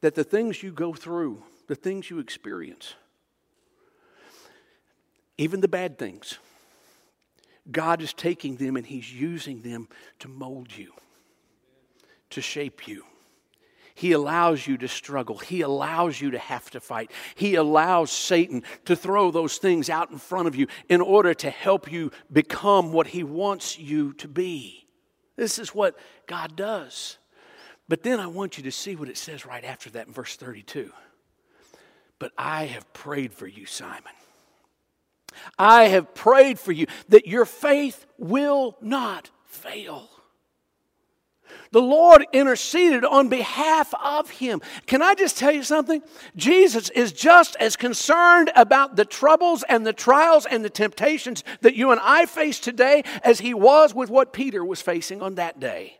that 0.00 0.14
the 0.14 0.24
things 0.24 0.62
you 0.62 0.72
go 0.72 0.94
through, 0.94 1.42
the 1.66 1.74
things 1.74 2.08
you 2.08 2.18
experience, 2.18 2.94
even 5.36 5.60
the 5.60 5.68
bad 5.68 5.98
things, 5.98 6.38
God 7.70 8.00
is 8.00 8.14
taking 8.14 8.56
them 8.56 8.74
and 8.74 8.86
He's 8.86 9.12
using 9.12 9.60
them 9.60 9.90
to 10.20 10.28
mold 10.28 10.74
you, 10.74 10.94
to 12.30 12.40
shape 12.40 12.88
you. 12.88 13.04
He 14.00 14.12
allows 14.12 14.66
you 14.66 14.78
to 14.78 14.88
struggle. 14.88 15.36
He 15.36 15.60
allows 15.60 16.22
you 16.22 16.30
to 16.30 16.38
have 16.38 16.70
to 16.70 16.80
fight. 16.80 17.10
He 17.34 17.56
allows 17.56 18.10
Satan 18.10 18.62
to 18.86 18.96
throw 18.96 19.30
those 19.30 19.58
things 19.58 19.90
out 19.90 20.10
in 20.10 20.16
front 20.16 20.48
of 20.48 20.56
you 20.56 20.68
in 20.88 21.02
order 21.02 21.34
to 21.34 21.50
help 21.50 21.92
you 21.92 22.10
become 22.32 22.94
what 22.94 23.08
he 23.08 23.22
wants 23.22 23.78
you 23.78 24.14
to 24.14 24.26
be. 24.26 24.86
This 25.36 25.58
is 25.58 25.74
what 25.74 25.98
God 26.26 26.56
does. 26.56 27.18
But 27.90 28.02
then 28.02 28.20
I 28.20 28.26
want 28.26 28.56
you 28.56 28.62
to 28.62 28.72
see 28.72 28.96
what 28.96 29.10
it 29.10 29.18
says 29.18 29.44
right 29.44 29.64
after 29.64 29.90
that 29.90 30.06
in 30.06 30.14
verse 30.14 30.34
32. 30.34 30.90
But 32.18 32.32
I 32.38 32.64
have 32.64 32.90
prayed 32.94 33.34
for 33.34 33.46
you, 33.46 33.66
Simon. 33.66 34.14
I 35.58 35.88
have 35.88 36.14
prayed 36.14 36.58
for 36.58 36.72
you 36.72 36.86
that 37.10 37.26
your 37.26 37.44
faith 37.44 38.06
will 38.16 38.78
not 38.80 39.28
fail. 39.44 40.08
The 41.72 41.80
Lord 41.80 42.26
interceded 42.32 43.04
on 43.04 43.28
behalf 43.28 43.94
of 44.02 44.30
him. 44.30 44.60
Can 44.86 45.02
I 45.02 45.14
just 45.14 45.38
tell 45.38 45.52
you 45.52 45.62
something? 45.62 46.02
Jesus 46.36 46.90
is 46.90 47.12
just 47.12 47.56
as 47.56 47.76
concerned 47.76 48.50
about 48.56 48.96
the 48.96 49.04
troubles 49.04 49.62
and 49.68 49.86
the 49.86 49.92
trials 49.92 50.46
and 50.46 50.64
the 50.64 50.70
temptations 50.70 51.44
that 51.60 51.76
you 51.76 51.92
and 51.92 52.00
I 52.02 52.26
face 52.26 52.58
today 52.58 53.04
as 53.22 53.40
he 53.40 53.54
was 53.54 53.94
with 53.94 54.10
what 54.10 54.32
Peter 54.32 54.64
was 54.64 54.82
facing 54.82 55.22
on 55.22 55.36
that 55.36 55.60
day. 55.60 55.98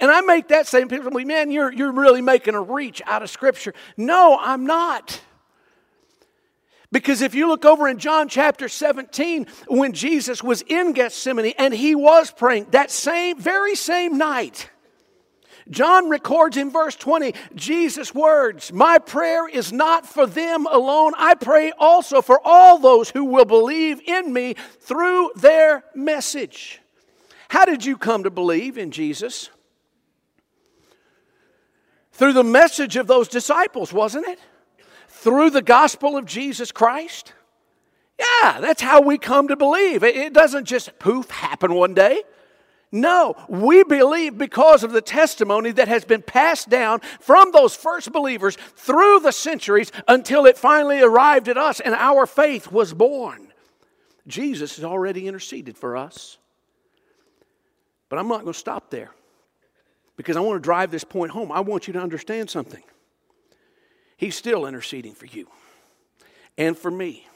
And 0.00 0.10
I 0.10 0.20
make 0.20 0.48
that 0.48 0.66
same 0.66 0.88
people 0.88 1.10
man, 1.10 1.50
you're, 1.50 1.72
you're 1.72 1.92
really 1.92 2.22
making 2.22 2.54
a 2.54 2.62
reach 2.62 3.02
out 3.06 3.22
of 3.22 3.30
Scripture. 3.30 3.74
No, 3.96 4.38
I'm 4.40 4.66
not. 4.66 5.20
Because 6.94 7.22
if 7.22 7.34
you 7.34 7.48
look 7.48 7.64
over 7.64 7.88
in 7.88 7.98
John 7.98 8.28
chapter 8.28 8.68
17, 8.68 9.48
when 9.66 9.94
Jesus 9.94 10.44
was 10.44 10.62
in 10.62 10.92
Gethsemane 10.92 11.52
and 11.58 11.74
he 11.74 11.96
was 11.96 12.30
praying 12.30 12.68
that 12.70 12.88
same, 12.88 13.36
very 13.36 13.74
same 13.74 14.16
night, 14.16 14.70
John 15.68 16.08
records 16.08 16.56
in 16.56 16.70
verse 16.70 16.94
20 16.94 17.34
Jesus' 17.56 18.14
words 18.14 18.72
My 18.72 19.00
prayer 19.00 19.48
is 19.48 19.72
not 19.72 20.06
for 20.06 20.24
them 20.24 20.66
alone. 20.66 21.14
I 21.18 21.34
pray 21.34 21.72
also 21.80 22.22
for 22.22 22.40
all 22.44 22.78
those 22.78 23.10
who 23.10 23.24
will 23.24 23.44
believe 23.44 24.00
in 24.06 24.32
me 24.32 24.54
through 24.78 25.32
their 25.34 25.82
message. 25.96 26.80
How 27.48 27.64
did 27.64 27.84
you 27.84 27.98
come 27.98 28.22
to 28.22 28.30
believe 28.30 28.78
in 28.78 28.92
Jesus? 28.92 29.50
Through 32.12 32.34
the 32.34 32.44
message 32.44 32.94
of 32.94 33.08
those 33.08 33.26
disciples, 33.26 33.92
wasn't 33.92 34.28
it? 34.28 34.38
Through 35.24 35.50
the 35.50 35.62
gospel 35.62 36.18
of 36.18 36.26
Jesus 36.26 36.70
Christ? 36.70 37.32
Yeah, 38.18 38.60
that's 38.60 38.82
how 38.82 39.00
we 39.00 39.16
come 39.16 39.48
to 39.48 39.56
believe. 39.56 40.04
It 40.04 40.34
doesn't 40.34 40.66
just 40.66 40.98
poof 40.98 41.30
happen 41.30 41.72
one 41.72 41.94
day. 41.94 42.24
No, 42.92 43.34
we 43.48 43.84
believe 43.84 44.36
because 44.36 44.84
of 44.84 44.92
the 44.92 45.00
testimony 45.00 45.70
that 45.72 45.88
has 45.88 46.04
been 46.04 46.20
passed 46.20 46.68
down 46.68 47.00
from 47.20 47.52
those 47.52 47.74
first 47.74 48.12
believers 48.12 48.58
through 48.76 49.20
the 49.20 49.32
centuries 49.32 49.90
until 50.06 50.44
it 50.44 50.58
finally 50.58 51.00
arrived 51.00 51.48
at 51.48 51.56
us 51.56 51.80
and 51.80 51.94
our 51.94 52.26
faith 52.26 52.70
was 52.70 52.92
born. 52.92 53.48
Jesus 54.26 54.76
has 54.76 54.84
already 54.84 55.26
interceded 55.26 55.78
for 55.78 55.96
us. 55.96 56.36
But 58.10 58.18
I'm 58.18 58.28
not 58.28 58.42
going 58.42 58.52
to 58.52 58.58
stop 58.58 58.90
there 58.90 59.10
because 60.18 60.36
I 60.36 60.40
want 60.40 60.62
to 60.62 60.66
drive 60.66 60.90
this 60.90 61.02
point 61.02 61.30
home. 61.30 61.50
I 61.50 61.60
want 61.60 61.86
you 61.86 61.94
to 61.94 62.00
understand 62.00 62.50
something. 62.50 62.82
He's 64.16 64.36
still 64.36 64.66
interceding 64.66 65.14
for 65.14 65.26
you 65.26 65.48
and 66.56 66.76
for 66.76 66.90
me. 66.90 67.26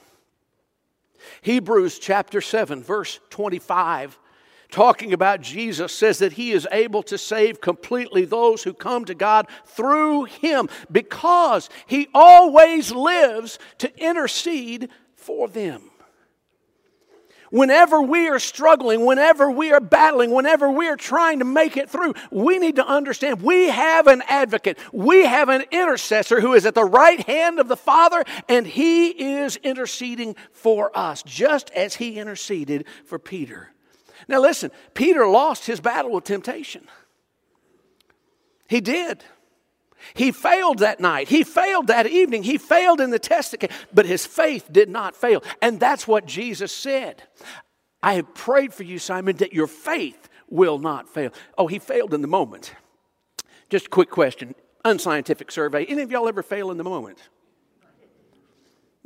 Hebrews 1.42 1.98
chapter 1.98 2.40
7, 2.40 2.82
verse 2.82 3.18
25 3.30 4.18
talking 4.70 5.12
about 5.12 5.40
Jesus, 5.40 5.92
says 5.92 6.18
that 6.18 6.34
he 6.34 6.52
is 6.52 6.68
able 6.70 7.02
to 7.04 7.16
save 7.16 7.60
completely 7.60 8.24
those 8.24 8.62
who 8.62 8.74
come 8.74 9.04
to 9.06 9.14
God 9.14 9.46
through 9.64 10.24
him 10.24 10.68
because 10.92 11.70
he 11.86 12.08
always 12.12 12.92
lives 12.92 13.58
to 13.78 13.90
intercede 13.98 14.90
for 15.14 15.48
them. 15.48 15.90
Whenever 17.50 18.02
we 18.02 18.28
are 18.28 18.38
struggling, 18.38 19.04
whenever 19.04 19.50
we 19.50 19.72
are 19.72 19.80
battling, 19.80 20.30
whenever 20.30 20.70
we 20.70 20.88
are 20.88 20.96
trying 20.96 21.38
to 21.38 21.44
make 21.44 21.76
it 21.76 21.88
through, 21.88 22.14
we 22.30 22.58
need 22.58 22.76
to 22.76 22.86
understand 22.86 23.42
we 23.42 23.68
have 23.68 24.06
an 24.06 24.22
advocate. 24.28 24.78
We 24.92 25.24
have 25.24 25.48
an 25.48 25.64
intercessor 25.70 26.40
who 26.40 26.54
is 26.54 26.66
at 26.66 26.74
the 26.74 26.84
right 26.84 27.20
hand 27.26 27.58
of 27.58 27.68
the 27.68 27.76
Father, 27.76 28.24
and 28.48 28.66
he 28.66 29.08
is 29.08 29.56
interceding 29.56 30.36
for 30.52 30.96
us, 30.96 31.22
just 31.22 31.70
as 31.70 31.94
he 31.94 32.18
interceded 32.18 32.86
for 33.04 33.18
Peter. 33.18 33.70
Now, 34.28 34.40
listen, 34.40 34.70
Peter 34.94 35.26
lost 35.26 35.66
his 35.66 35.80
battle 35.80 36.12
with 36.12 36.24
temptation. 36.24 36.86
He 38.68 38.80
did. 38.80 39.24
He 40.14 40.32
failed 40.32 40.78
that 40.78 41.00
night. 41.00 41.28
He 41.28 41.44
failed 41.44 41.88
that 41.88 42.06
evening. 42.06 42.42
He 42.42 42.58
failed 42.58 43.00
in 43.00 43.10
the 43.10 43.18
test, 43.18 43.54
but 43.92 44.06
his 44.06 44.26
faith 44.26 44.68
did 44.70 44.88
not 44.88 45.16
fail. 45.16 45.42
And 45.60 45.80
that's 45.80 46.06
what 46.06 46.26
Jesus 46.26 46.72
said. 46.72 47.22
I 48.02 48.14
have 48.14 48.34
prayed 48.34 48.72
for 48.72 48.84
you, 48.84 48.98
Simon, 48.98 49.36
that 49.38 49.52
your 49.52 49.66
faith 49.66 50.28
will 50.48 50.78
not 50.78 51.08
fail. 51.08 51.32
Oh, 51.56 51.66
he 51.66 51.78
failed 51.78 52.14
in 52.14 52.22
the 52.22 52.28
moment. 52.28 52.74
Just 53.68 53.86
a 53.86 53.90
quick 53.90 54.10
question 54.10 54.54
unscientific 54.84 55.50
survey. 55.50 55.84
Any 55.84 56.02
of 56.02 56.10
y'all 56.10 56.28
ever 56.28 56.42
fail 56.42 56.70
in 56.70 56.78
the 56.78 56.84
moment? 56.84 57.28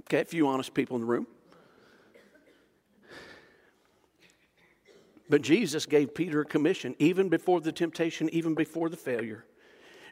Okay, 0.03 0.21
a 0.21 0.25
few 0.25 0.47
honest 0.47 0.75
people 0.75 0.95
in 0.97 1.03
the 1.03 1.09
room. 1.09 1.27
But 5.29 5.43
Jesus 5.43 5.87
gave 5.87 6.15
Peter 6.15 6.43
a 6.43 6.45
commission 6.45 6.95
even 6.99 7.31
before 7.31 7.61
the 7.61 7.73
temptation, 7.73 8.29
even 8.31 8.55
before 8.55 8.91
the 8.91 8.97
failure 8.97 9.45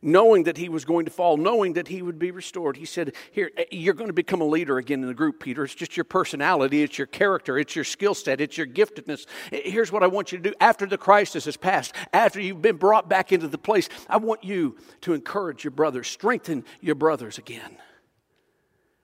knowing 0.03 0.45
that 0.45 0.57
he 0.57 0.69
was 0.69 0.85
going 0.85 1.05
to 1.05 1.11
fall, 1.11 1.37
knowing 1.37 1.75
that 1.75 1.89
he 1.89 2.01
would 2.03 2.19
be 2.19 2.31
restored. 2.31 2.77
He 2.77 2.85
said, 2.85 3.15
Here, 3.33 3.51
eh, 3.57 3.65
you're 3.71 3.95
going 3.95 4.09
to 4.09 4.15
become 4.15 4.41
a 4.41 4.47
leader 4.47 4.79
again 4.79 5.03
in 5.03 5.09
the 5.09 5.15
group, 5.15 5.41
Peter. 5.41 5.65
It's 5.65 5.75
just 5.75 5.97
your 5.97 6.05
personality, 6.05 6.83
it's 6.83 6.99
your 6.99 7.07
character, 7.07 7.59
it's 7.59 7.75
your 7.75 7.85
skill 7.85 8.15
set, 8.15 8.41
it's 8.41 8.57
your 8.57 8.67
giftedness. 8.67 9.27
Eh, 9.53 9.61
here's 9.65 9.93
what 9.93 10.03
I 10.03 10.07
want 10.07 10.33
you 10.33 10.39
to 10.39 10.51
do 10.51 10.55
after 10.61 10.87
the 10.87 10.99
crisis 10.99 11.45
has 11.45 11.57
passed, 11.57 11.95
after 12.13 12.41
you've 12.41 12.63
been 12.63 12.77
brought 12.77 13.09
back 13.09 13.33
into 13.33 13.49
the 13.49 13.59
place, 13.59 13.89
I 14.09 14.17
want 14.17 14.45
you 14.45 14.77
to 15.03 15.13
encourage 15.13 15.65
your 15.65 15.73
brothers, 15.73 16.09
strengthen 16.09 16.65
your 16.81 16.95
brothers 16.95 17.39
again. 17.39 17.77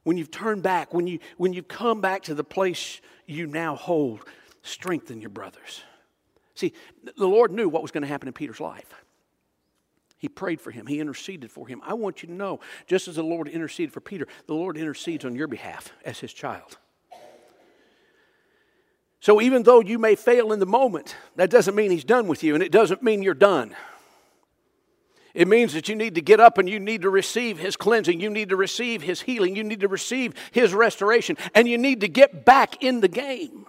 When 0.05 0.17
you've 0.17 0.31
turned 0.31 0.63
back, 0.63 0.95
when, 0.95 1.07
you, 1.07 1.19
when 1.37 1.53
you've 1.53 1.69
come 1.69 2.01
back 2.01 2.23
to 2.25 2.35
the 2.35 2.45
place 2.45 3.01
you 3.27 3.47
now 3.47 3.75
hold, 3.75 4.21
strengthen 4.63 5.21
your 5.21 5.31
brothers. 5.31 5.83
See, 6.55 6.73
the 7.03 7.27
Lord 7.27 7.53
knew 7.53 7.69
what 7.69 7.83
was 7.83 7.91
going 7.91 8.03
to 8.03 8.09
happen 8.09 8.29
in 8.29 8.33
Peter's 8.33 8.61
life. 8.61 8.95
He 10.19 10.29
prayed 10.29 10.61
for 10.61 10.71
him, 10.71 10.87
he 10.87 11.01
interceded 11.01 11.51
for 11.51 11.69
him. 11.69 11.81
I 11.85 11.95
want 11.95 12.23
you 12.23 12.29
to 12.29 12.35
know, 12.35 12.61
just 12.87 13.07
as 13.07 13.17
the 13.17 13.23
Lord 13.23 13.49
interceded 13.49 13.93
for 13.93 14.01
Peter, 14.01 14.27
the 14.47 14.55
Lord 14.55 14.77
intercedes 14.77 15.25
on 15.25 15.35
your 15.35 15.49
behalf 15.49 15.93
as 16.05 16.19
his 16.19 16.33
child. 16.33 16.79
So 19.21 19.41
even 19.41 19.63
though 19.65 19.81
you 19.81 19.99
may 19.99 20.15
fail 20.15 20.53
in 20.53 20.61
the 20.61 20.67
moment, 20.67 21.17
that 21.37 21.51
doesn't 21.51 21.75
mean 21.75 21.91
he's 21.91 22.05
done 22.05 22.29
with 22.29 22.43
you, 22.43 22.55
and 22.55 22.63
it 22.63 22.73
doesn't 22.73 23.03
mean 23.03 23.23
you're 23.23 23.35
done. 23.35 23.75
It 25.37 25.49
means 25.49 25.75
that 25.75 25.87
you 25.87 25.95
need 25.95 26.15
to 26.15 26.23
get 26.23 26.41
up 26.41 26.57
and 26.57 26.67
you 26.67 26.81
need 26.81 27.03
to 27.03 27.11
receive 27.11 27.59
His 27.59 27.77
cleansing. 27.77 28.21
You 28.21 28.31
need 28.31 28.49
to 28.49 28.57
receive 28.57 29.03
His 29.03 29.21
healing. 29.21 29.55
You 29.55 29.65
need 29.65 29.81
to 29.81 29.89
receive 29.89 30.33
His 30.51 30.73
restoration. 30.73 31.37
And 31.55 31.69
you 31.69 31.77
need 31.77 32.01
to 32.01 32.09
get 32.09 32.47
back 32.47 32.83
in 32.83 33.01
the 33.01 33.09
game. 33.09 33.67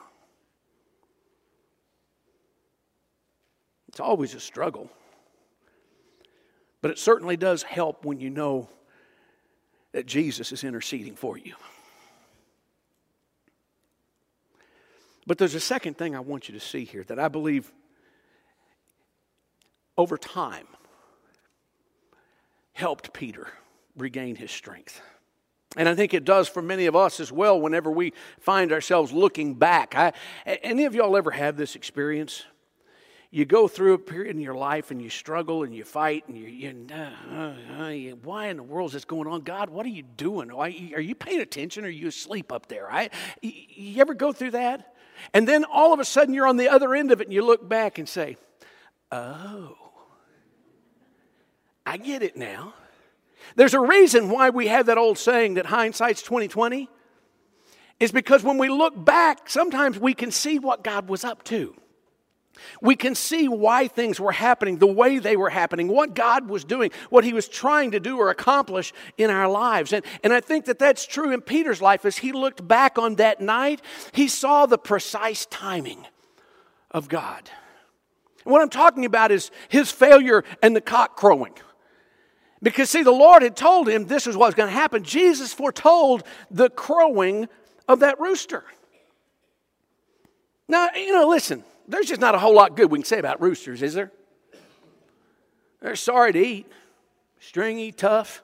It's 3.90 4.00
always 4.00 4.34
a 4.34 4.40
struggle. 4.40 4.90
But 6.82 6.92
it 6.92 7.00
certainly 7.00 7.38
does 7.38 7.64
help 7.64 8.06
when 8.06 8.20
you 8.20 8.30
know 8.30 8.70
that 9.92 10.06
Jesus 10.06 10.52
is 10.52 10.64
interceding 10.64 11.16
for 11.16 11.38
you. 11.38 11.56
But 15.26 15.38
there's 15.38 15.56
a 15.56 15.60
second 15.60 15.98
thing 15.98 16.16
I 16.16 16.22
want 16.22 16.48
you 16.48 16.54
to 16.54 16.66
see 16.66 16.86
here 16.86 17.04
that 17.06 17.20
I 17.20 17.28
believe 17.28 17.72
over 19.98 20.18
time 20.18 20.68
helped 22.74 23.12
Peter 23.12 23.48
regain 23.98 24.36
his 24.36 24.52
strength. 24.52 25.02
And 25.76 25.90
I 25.90 25.96
think 25.96 26.14
it 26.14 26.24
does 26.24 26.48
for 26.48 26.62
many 26.62 26.86
of 26.86 26.96
us 26.96 27.20
as 27.20 27.32
well 27.32 27.60
whenever 27.60 27.92
we 27.92 28.14
find 28.40 28.72
ourselves 28.72 29.12
looking 29.12 29.56
back. 29.56 29.96
I, 29.96 30.14
any 30.46 30.86
of 30.86 30.96
y'all 30.96 31.18
ever 31.18 31.32
have 31.32 31.58
this 31.58 31.76
experience? 31.76 32.44
You 33.30 33.46
go 33.46 33.68
through 33.68 33.94
a 33.94 33.98
period 33.98 34.36
in 34.36 34.42
your 34.42 34.56
life 34.56 34.90
and 34.92 35.02
you 35.02 35.10
struggle 35.10 35.64
and 35.64 35.76
you 35.76 35.84
fight 35.84 36.24
and 36.28 36.38
you, 36.38 36.48
you 36.48 36.88
uh, 36.92 37.54
uh, 37.76 37.92
why 38.24 38.48
in 38.48 38.58
the 38.58 38.64
world 38.64 38.90
is 38.90 38.94
this 38.94 39.06
going 39.06 39.28
on? 39.28 39.42
God, 39.42 39.70
what 39.70 39.86
are 39.86 39.90
you 39.90 40.04
doing? 40.04 40.50
Why, 40.50 40.68
Are 40.96 41.02
you 41.02 41.14
paying 41.14 41.42
attention 41.42 41.84
or 41.84 41.88
are 41.88 41.92
you 41.92 42.08
asleep 42.08 42.52
up 42.52 42.68
there? 42.68 42.90
I, 42.92 43.10
you 43.42 44.00
ever 44.00 44.14
go 44.14 44.32
through 44.32 44.52
that? 44.52 44.96
And 45.34 45.48
then 45.48 45.66
all 45.66 45.94
of 45.94 46.00
a 46.00 46.06
sudden 46.06 46.34
you're 46.34 46.48
on 46.48 46.58
the 46.58 46.70
other 46.70 46.96
end 46.96 47.12
of 47.12 47.20
it 47.20 47.26
and 47.26 47.34
you 47.34 47.44
look 47.44 47.68
back 47.68 47.98
and 47.98 48.08
say, 48.08 48.38
oh, 49.12 49.76
I 51.86 51.98
get 51.98 52.24
it 52.24 52.38
now. 52.38 52.74
There's 53.56 53.74
a 53.74 53.80
reason 53.80 54.30
why 54.30 54.52
we 54.52 54.68
have 54.68 54.86
that 54.86 54.98
old 54.98 55.18
saying 55.18 55.56
that 55.56 55.66
hindsight's 55.66 56.22
2020 56.22 56.90
is 58.00 58.12
because 58.12 58.44
when 58.44 58.58
we 58.58 58.70
look 58.70 58.94
back, 59.04 59.50
sometimes 59.50 59.98
we 60.00 60.14
can 60.14 60.32
see 60.32 60.60
what 60.60 60.84
God 60.84 61.10
was 61.10 61.24
up 61.24 61.44
to. 61.46 61.76
We 62.82 62.96
can 62.96 63.16
see 63.16 63.48
why 63.48 63.88
things 63.88 64.20
were 64.20 64.32
happening 64.32 64.78
the 64.78 64.88
way 64.88 65.20
they 65.20 65.36
were 65.36 65.50
happening, 65.50 65.88
what 65.88 66.14
God 66.14 66.50
was 66.50 66.64
doing, 66.64 66.92
what 67.10 67.24
He 67.24 67.34
was 67.34 67.48
trying 67.48 67.92
to 67.92 68.00
do 68.00 68.18
or 68.18 68.30
accomplish 68.30 68.94
in 69.18 69.30
our 69.30 69.50
lives. 69.50 69.94
And, 69.94 70.06
and 70.24 70.34
I 70.34 70.42
think 70.42 70.66
that 70.66 70.80
that's 70.80 71.06
true 71.06 71.32
in 71.32 71.42
Peter's 71.42 71.82
life. 71.82 72.06
As 72.06 72.18
he 72.18 72.32
looked 72.32 72.68
back 72.68 72.98
on 72.98 73.16
that 73.16 73.42
night, 73.42 73.82
he 74.14 74.28
saw 74.28 74.66
the 74.66 74.78
precise 74.78 75.46
timing 75.48 76.06
of 76.92 77.10
God. 77.10 77.50
What 78.44 78.62
I'm 78.62 78.70
talking 78.70 79.06
about 79.06 79.32
is 79.32 79.52
his 79.68 79.92
failure 79.92 80.44
and 80.64 80.76
the 80.76 80.82
cock 80.82 81.18
crowing. 81.18 81.54
Because, 82.62 82.90
see, 82.90 83.04
the 83.04 83.12
Lord 83.12 83.44
had 83.44 83.56
told 83.56 83.88
him 83.88 84.08
this 84.08 84.26
is 84.26 84.36
what 84.36 84.48
was 84.48 84.56
going 84.56 84.70
to 84.70 84.74
happen. 84.74 85.04
Jesus 85.04 85.54
foretold 85.54 86.24
the 86.50 86.70
crowing 86.70 87.50
of 87.88 88.00
that 88.00 88.20
rooster. 88.20 88.64
Now, 90.68 90.90
you 90.96 91.14
know, 91.14 91.28
listen 91.28 91.64
there's 91.88 92.08
just 92.08 92.22
not 92.22 92.36
a 92.36 92.40
whole 92.40 92.54
lot 92.54 92.76
good 92.76 92.92
we 92.92 93.00
can 93.00 93.06
say 93.06 93.20
about 93.20 93.42
roosters, 93.42 93.82
is 93.82 93.94
there? 93.94 94.12
They're 95.82 95.96
sorry 95.96 96.34
to 96.34 96.40
eat, 96.40 96.72
stringy, 97.40 97.92
tough. 97.92 98.42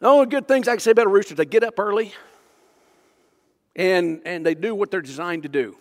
The 0.00 0.08
only 0.08 0.26
good 0.26 0.46
things 0.46 0.68
I 0.68 0.72
can 0.72 0.80
say 0.80 0.90
about 0.90 1.06
a 1.06 1.10
rooster 1.10 1.32
is 1.32 1.38
they 1.38 1.46
get 1.46 1.64
up 1.64 1.78
early 1.78 2.12
and, 3.74 4.20
and 4.24 4.44
they 4.44 4.54
do 4.54 4.74
what 4.74 4.90
they're 4.90 5.00
designed 5.00 5.44
to 5.44 5.48
do. 5.48 5.76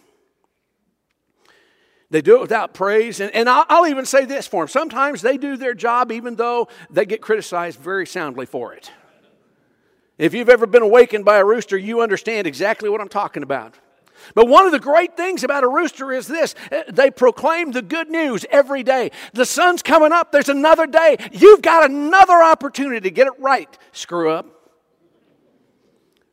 They 2.11 2.21
do 2.21 2.37
it 2.37 2.41
without 2.41 2.73
praise. 2.73 3.19
And, 3.19 3.33
and 3.35 3.49
I'll, 3.49 3.65
I'll 3.67 3.87
even 3.87 4.05
say 4.05 4.25
this 4.25 4.47
for 4.47 4.63
them. 4.63 4.69
Sometimes 4.69 5.21
they 5.21 5.37
do 5.37 5.57
their 5.57 5.73
job 5.73 6.11
even 6.11 6.35
though 6.35 6.67
they 6.89 7.05
get 7.05 7.21
criticized 7.21 7.79
very 7.79 8.05
soundly 8.05 8.45
for 8.45 8.73
it. 8.73 8.91
If 10.17 10.33
you've 10.33 10.49
ever 10.49 10.65
been 10.65 10.83
awakened 10.83 11.25
by 11.25 11.37
a 11.37 11.45
rooster, 11.45 11.77
you 11.77 12.01
understand 12.01 12.47
exactly 12.47 12.89
what 12.89 13.01
I'm 13.01 13.09
talking 13.09 13.43
about. 13.43 13.77
But 14.33 14.47
one 14.47 14.65
of 14.65 14.71
the 14.71 14.79
great 14.79 15.17
things 15.17 15.43
about 15.43 15.63
a 15.63 15.67
rooster 15.67 16.11
is 16.11 16.27
this 16.27 16.55
uh, 16.71 16.83
they 16.89 17.11
proclaim 17.11 17.71
the 17.71 17.81
good 17.81 18.09
news 18.09 18.45
every 18.49 18.83
day. 18.83 19.11
The 19.33 19.45
sun's 19.45 19.81
coming 19.81 20.11
up, 20.11 20.31
there's 20.31 20.49
another 20.49 20.87
day. 20.87 21.17
You've 21.31 21.61
got 21.61 21.89
another 21.89 22.41
opportunity 22.41 23.01
to 23.01 23.11
get 23.11 23.27
it 23.27 23.33
right. 23.39 23.77
Screw 23.91 24.29
up. 24.29 24.47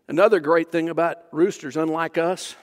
Another 0.09 0.40
great 0.40 0.71
thing 0.71 0.88
about 0.88 1.18
roosters, 1.33 1.77
unlike 1.77 2.18
us, 2.18 2.57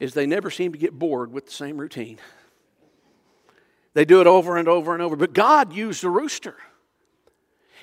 is 0.00 0.14
they 0.14 0.26
never 0.26 0.50
seem 0.50 0.72
to 0.72 0.78
get 0.78 0.98
bored 0.98 1.32
with 1.32 1.46
the 1.46 1.52
same 1.52 1.76
routine. 1.76 2.18
They 3.94 4.04
do 4.04 4.20
it 4.20 4.26
over 4.26 4.56
and 4.56 4.68
over 4.68 4.92
and 4.92 5.02
over. 5.02 5.16
But 5.16 5.32
God 5.32 5.72
used 5.72 6.04
a 6.04 6.10
rooster. 6.10 6.56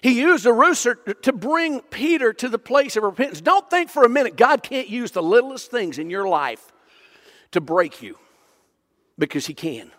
He 0.01 0.19
used 0.19 0.45
a 0.47 0.53
rooster 0.53 0.95
to 0.95 1.31
bring 1.31 1.81
Peter 1.81 2.33
to 2.33 2.49
the 2.49 2.57
place 2.57 2.95
of 2.95 3.03
repentance. 3.03 3.39
Don't 3.39 3.69
think 3.69 3.89
for 3.89 4.03
a 4.03 4.09
minute 4.09 4.35
God 4.35 4.63
can't 4.63 4.89
use 4.89 5.11
the 5.11 5.21
littlest 5.21 5.69
things 5.69 5.99
in 5.99 6.09
your 6.09 6.27
life 6.27 6.71
to 7.51 7.61
break 7.61 8.01
you 8.01 8.17
because 9.17 9.45
He 9.45 9.53
can. 9.53 9.91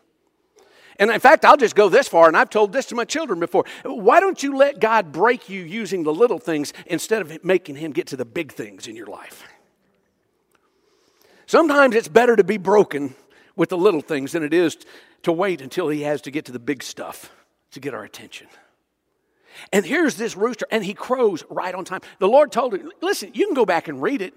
And 0.98 1.10
in 1.10 1.20
fact, 1.20 1.44
I'll 1.44 1.56
just 1.56 1.76
go 1.76 1.88
this 1.88 2.08
far, 2.08 2.28
and 2.28 2.36
I've 2.36 2.50
told 2.50 2.72
this 2.72 2.86
to 2.86 2.94
my 2.94 3.04
children 3.04 3.40
before. 3.40 3.64
Why 3.84 4.20
don't 4.20 4.42
you 4.42 4.56
let 4.56 4.80
God 4.80 5.12
break 5.12 5.48
you 5.48 5.62
using 5.62 6.02
the 6.02 6.12
little 6.12 6.38
things 6.38 6.72
instead 6.86 7.22
of 7.22 7.44
making 7.44 7.76
Him 7.76 7.92
get 7.92 8.08
to 8.08 8.16
the 8.16 8.24
big 8.24 8.52
things 8.52 8.88
in 8.88 8.96
your 8.96 9.06
life? 9.06 9.44
Sometimes 11.46 11.94
it's 11.94 12.08
better 12.08 12.34
to 12.34 12.44
be 12.44 12.56
broken 12.56 13.14
with 13.56 13.68
the 13.68 13.78
little 13.78 14.00
things 14.00 14.32
than 14.32 14.42
it 14.42 14.52
is 14.52 14.76
to 15.22 15.32
wait 15.32 15.60
until 15.60 15.88
He 15.88 16.02
has 16.02 16.20
to 16.22 16.30
get 16.30 16.44
to 16.46 16.52
the 16.52 16.58
big 16.58 16.82
stuff 16.82 17.30
to 17.70 17.80
get 17.80 17.94
our 17.94 18.04
attention. 18.04 18.48
And 19.72 19.84
here's 19.84 20.16
this 20.16 20.36
rooster, 20.36 20.66
and 20.70 20.84
he 20.84 20.94
crows 20.94 21.44
right 21.50 21.74
on 21.74 21.84
time. 21.84 22.00
The 22.18 22.28
Lord 22.28 22.52
told 22.52 22.74
him, 22.74 22.90
listen, 23.00 23.30
you 23.34 23.46
can 23.46 23.54
go 23.54 23.66
back 23.66 23.88
and 23.88 24.00
read 24.02 24.22
it. 24.22 24.34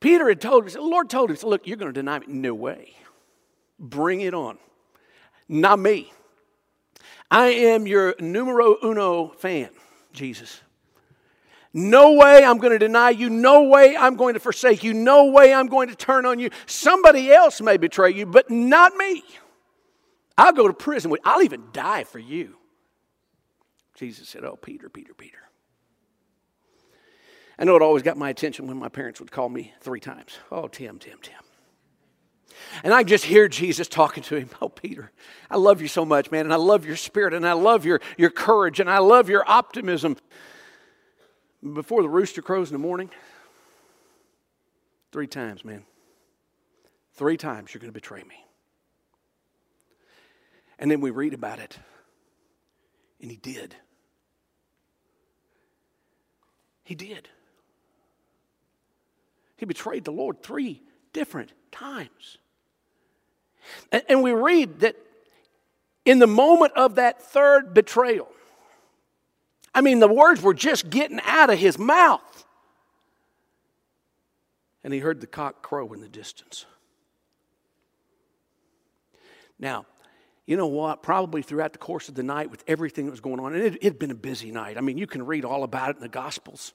Peter 0.00 0.28
had 0.28 0.40
told 0.40 0.66
him, 0.66 0.72
the 0.72 0.80
Lord 0.80 1.08
told 1.08 1.30
him, 1.30 1.36
Look, 1.42 1.66
you're 1.66 1.76
going 1.76 1.92
to 1.92 1.98
deny 1.98 2.18
me. 2.18 2.26
No 2.28 2.54
way. 2.54 2.94
Bring 3.78 4.20
it 4.20 4.34
on. 4.34 4.58
Not 5.48 5.78
me. 5.78 6.12
I 7.30 7.46
am 7.46 7.86
your 7.86 8.14
numero 8.20 8.76
uno 8.84 9.28
fan, 9.28 9.70
Jesus. 10.12 10.60
No 11.72 12.12
way 12.12 12.42
I'm 12.44 12.58
going 12.58 12.72
to 12.72 12.78
deny 12.78 13.10
you. 13.10 13.28
No 13.28 13.64
way 13.64 13.96
I'm 13.96 14.16
going 14.16 14.34
to 14.34 14.40
forsake 14.40 14.82
you. 14.82 14.94
No 14.94 15.26
way 15.26 15.52
I'm 15.52 15.66
going 15.66 15.88
to 15.88 15.94
turn 15.94 16.24
on 16.24 16.38
you. 16.38 16.50
Somebody 16.64 17.30
else 17.30 17.60
may 17.60 17.76
betray 17.76 18.12
you, 18.14 18.24
but 18.24 18.50
not 18.50 18.96
me. 18.96 19.22
I'll 20.38 20.52
go 20.52 20.68
to 20.68 20.74
prison. 20.74 21.14
I'll 21.24 21.42
even 21.42 21.64
die 21.72 22.04
for 22.04 22.18
you. 22.18 22.55
Jesus 23.96 24.28
said, 24.28 24.44
Oh, 24.44 24.56
Peter, 24.56 24.88
Peter, 24.88 25.14
Peter. 25.14 25.38
I 27.58 27.64
know 27.64 27.74
it 27.74 27.82
always 27.82 28.02
got 28.02 28.18
my 28.18 28.28
attention 28.28 28.66
when 28.66 28.76
my 28.76 28.90
parents 28.90 29.18
would 29.18 29.32
call 29.32 29.48
me 29.48 29.72
three 29.80 30.00
times. 30.00 30.38
Oh, 30.52 30.68
Tim, 30.68 30.98
Tim, 30.98 31.18
Tim. 31.22 31.34
And 32.84 32.92
I 32.92 33.02
just 33.02 33.24
hear 33.24 33.48
Jesus 33.48 33.88
talking 33.88 34.22
to 34.24 34.36
him. 34.36 34.50
Oh, 34.60 34.68
Peter, 34.68 35.10
I 35.50 35.56
love 35.56 35.80
you 35.80 35.88
so 35.88 36.04
much, 36.04 36.30
man. 36.30 36.44
And 36.44 36.52
I 36.52 36.56
love 36.56 36.84
your 36.84 36.96
spirit 36.96 37.34
and 37.34 37.46
I 37.46 37.54
love 37.54 37.84
your, 37.84 38.00
your 38.18 38.30
courage 38.30 38.80
and 38.80 38.90
I 38.90 38.98
love 38.98 39.28
your 39.28 39.48
optimism. 39.48 40.16
Before 41.72 42.02
the 42.02 42.08
rooster 42.08 42.42
crows 42.42 42.68
in 42.68 42.74
the 42.74 42.78
morning, 42.78 43.10
three 45.10 45.26
times, 45.26 45.64
man. 45.64 45.84
Three 47.14 47.38
times 47.38 47.72
you're 47.72 47.80
going 47.80 47.92
to 47.92 47.98
betray 47.98 48.22
me. 48.22 48.44
And 50.78 50.90
then 50.90 51.00
we 51.00 51.10
read 51.10 51.32
about 51.32 51.58
it. 51.58 51.78
And 53.22 53.30
he 53.30 53.38
did. 53.38 53.74
He 56.86 56.94
did. 56.94 57.28
He 59.56 59.66
betrayed 59.66 60.04
the 60.04 60.12
Lord 60.12 60.40
three 60.40 60.82
different 61.12 61.50
times. 61.72 62.38
And, 63.90 64.04
and 64.08 64.22
we 64.22 64.32
read 64.32 64.78
that 64.80 64.94
in 66.04 66.20
the 66.20 66.28
moment 66.28 66.74
of 66.76 66.94
that 66.94 67.20
third 67.20 67.74
betrayal, 67.74 68.28
I 69.74 69.80
mean, 69.80 69.98
the 69.98 70.06
words 70.06 70.40
were 70.40 70.54
just 70.54 70.88
getting 70.88 71.18
out 71.24 71.50
of 71.50 71.58
his 71.58 71.76
mouth. 71.76 72.46
And 74.84 74.94
he 74.94 75.00
heard 75.00 75.20
the 75.20 75.26
cock 75.26 75.62
crow 75.62 75.92
in 75.92 76.00
the 76.00 76.08
distance. 76.08 76.66
Now, 79.58 79.86
you 80.46 80.56
know 80.56 80.68
what? 80.68 81.02
Probably 81.02 81.42
throughout 81.42 81.72
the 81.72 81.78
course 81.78 82.08
of 82.08 82.14
the 82.14 82.22
night, 82.22 82.50
with 82.50 82.62
everything 82.66 83.06
that 83.06 83.10
was 83.10 83.20
going 83.20 83.40
on, 83.40 83.54
and 83.54 83.62
it 83.62 83.82
had 83.82 83.98
been 83.98 84.10
a 84.10 84.16
busy 84.16 84.50
night. 84.50 84.78
I 84.78 84.80
mean, 84.80 84.96
you 84.96 85.06
can 85.06 85.26
read 85.26 85.44
all 85.44 85.64
about 85.64 85.90
it 85.90 85.96
in 85.96 86.02
the 86.02 86.08
Gospels. 86.08 86.72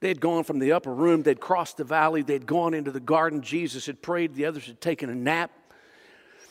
They 0.00 0.08
had 0.08 0.20
gone 0.20 0.44
from 0.44 0.60
the 0.60 0.72
upper 0.72 0.94
room, 0.94 1.22
they'd 1.22 1.40
crossed 1.40 1.78
the 1.78 1.84
valley, 1.84 2.22
they'd 2.22 2.46
gone 2.46 2.74
into 2.74 2.92
the 2.92 3.00
garden. 3.00 3.42
Jesus 3.42 3.86
had 3.86 4.00
prayed, 4.00 4.34
the 4.34 4.44
others 4.44 4.66
had 4.66 4.80
taken 4.80 5.10
a 5.10 5.14
nap. 5.14 5.50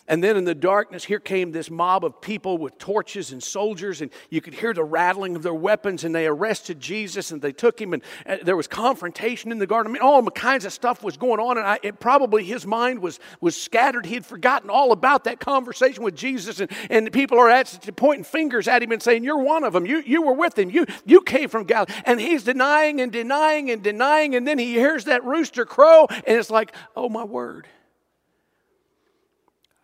And 0.07 0.23
then 0.23 0.37
in 0.37 0.45
the 0.45 0.55
darkness, 0.55 1.03
here 1.03 1.19
came 1.19 1.51
this 1.51 1.69
mob 1.69 2.05
of 2.05 2.21
people 2.21 2.57
with 2.57 2.77
torches 2.77 3.33
and 3.33 3.43
soldiers, 3.43 4.01
and 4.01 4.09
you 4.29 4.39
could 4.39 4.53
hear 4.53 4.73
the 4.73 4.83
rattling 4.83 5.35
of 5.35 5.43
their 5.43 5.53
weapons. 5.53 6.05
And 6.05 6.15
they 6.15 6.27
arrested 6.27 6.79
Jesus 6.79 7.31
and 7.31 7.41
they 7.41 7.51
took 7.51 7.79
him, 7.79 7.93
and 7.93 8.01
uh, 8.25 8.37
there 8.41 8.55
was 8.55 8.67
confrontation 8.67 9.51
in 9.51 9.57
the 9.57 9.67
garden. 9.67 9.91
I 9.91 9.93
mean, 9.93 10.01
all 10.01 10.23
kinds 10.31 10.63
of 10.63 10.71
stuff 10.71 11.03
was 11.03 11.17
going 11.17 11.39
on, 11.39 11.57
and 11.57 11.67
I, 11.67 11.79
it, 11.83 11.99
probably 11.99 12.45
his 12.45 12.65
mind 12.65 12.99
was, 12.99 13.19
was 13.41 13.59
scattered. 13.59 14.05
He 14.05 14.13
had 14.13 14.25
forgotten 14.25 14.69
all 14.69 14.93
about 14.93 15.25
that 15.25 15.39
conversation 15.41 16.03
with 16.03 16.15
Jesus, 16.15 16.61
and, 16.61 16.71
and 16.89 17.11
people 17.11 17.37
are 17.37 17.49
at, 17.49 17.89
pointing 17.97 18.23
fingers 18.23 18.67
at 18.67 18.81
him 18.81 18.93
and 18.93 19.03
saying, 19.03 19.25
You're 19.25 19.39
one 19.43 19.65
of 19.65 19.73
them. 19.73 19.85
You, 19.85 20.01
you 20.05 20.21
were 20.21 20.33
with 20.33 20.57
him. 20.57 20.69
You, 20.69 20.85
you 21.05 21.21
came 21.21 21.49
from 21.49 21.65
Galilee. 21.65 21.93
And 22.05 22.21
he's 22.21 22.43
denying 22.43 23.01
and 23.01 23.11
denying 23.11 23.71
and 23.71 23.83
denying, 23.83 24.35
and 24.35 24.47
then 24.47 24.57
he 24.57 24.73
hears 24.73 25.05
that 25.05 25.25
rooster 25.25 25.65
crow, 25.65 26.07
and 26.09 26.37
it's 26.37 26.49
like, 26.49 26.73
Oh, 26.95 27.09
my 27.09 27.25
word. 27.25 27.67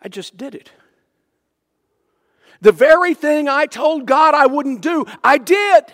I 0.04 0.08
just 0.08 0.36
did 0.36 0.54
it. 0.54 0.70
The 2.60 2.72
very 2.72 3.14
thing 3.14 3.48
I 3.48 3.66
told 3.66 4.06
God 4.06 4.34
I 4.34 4.46
wouldn't 4.46 4.82
do, 4.82 5.06
I 5.24 5.38
did. 5.38 5.84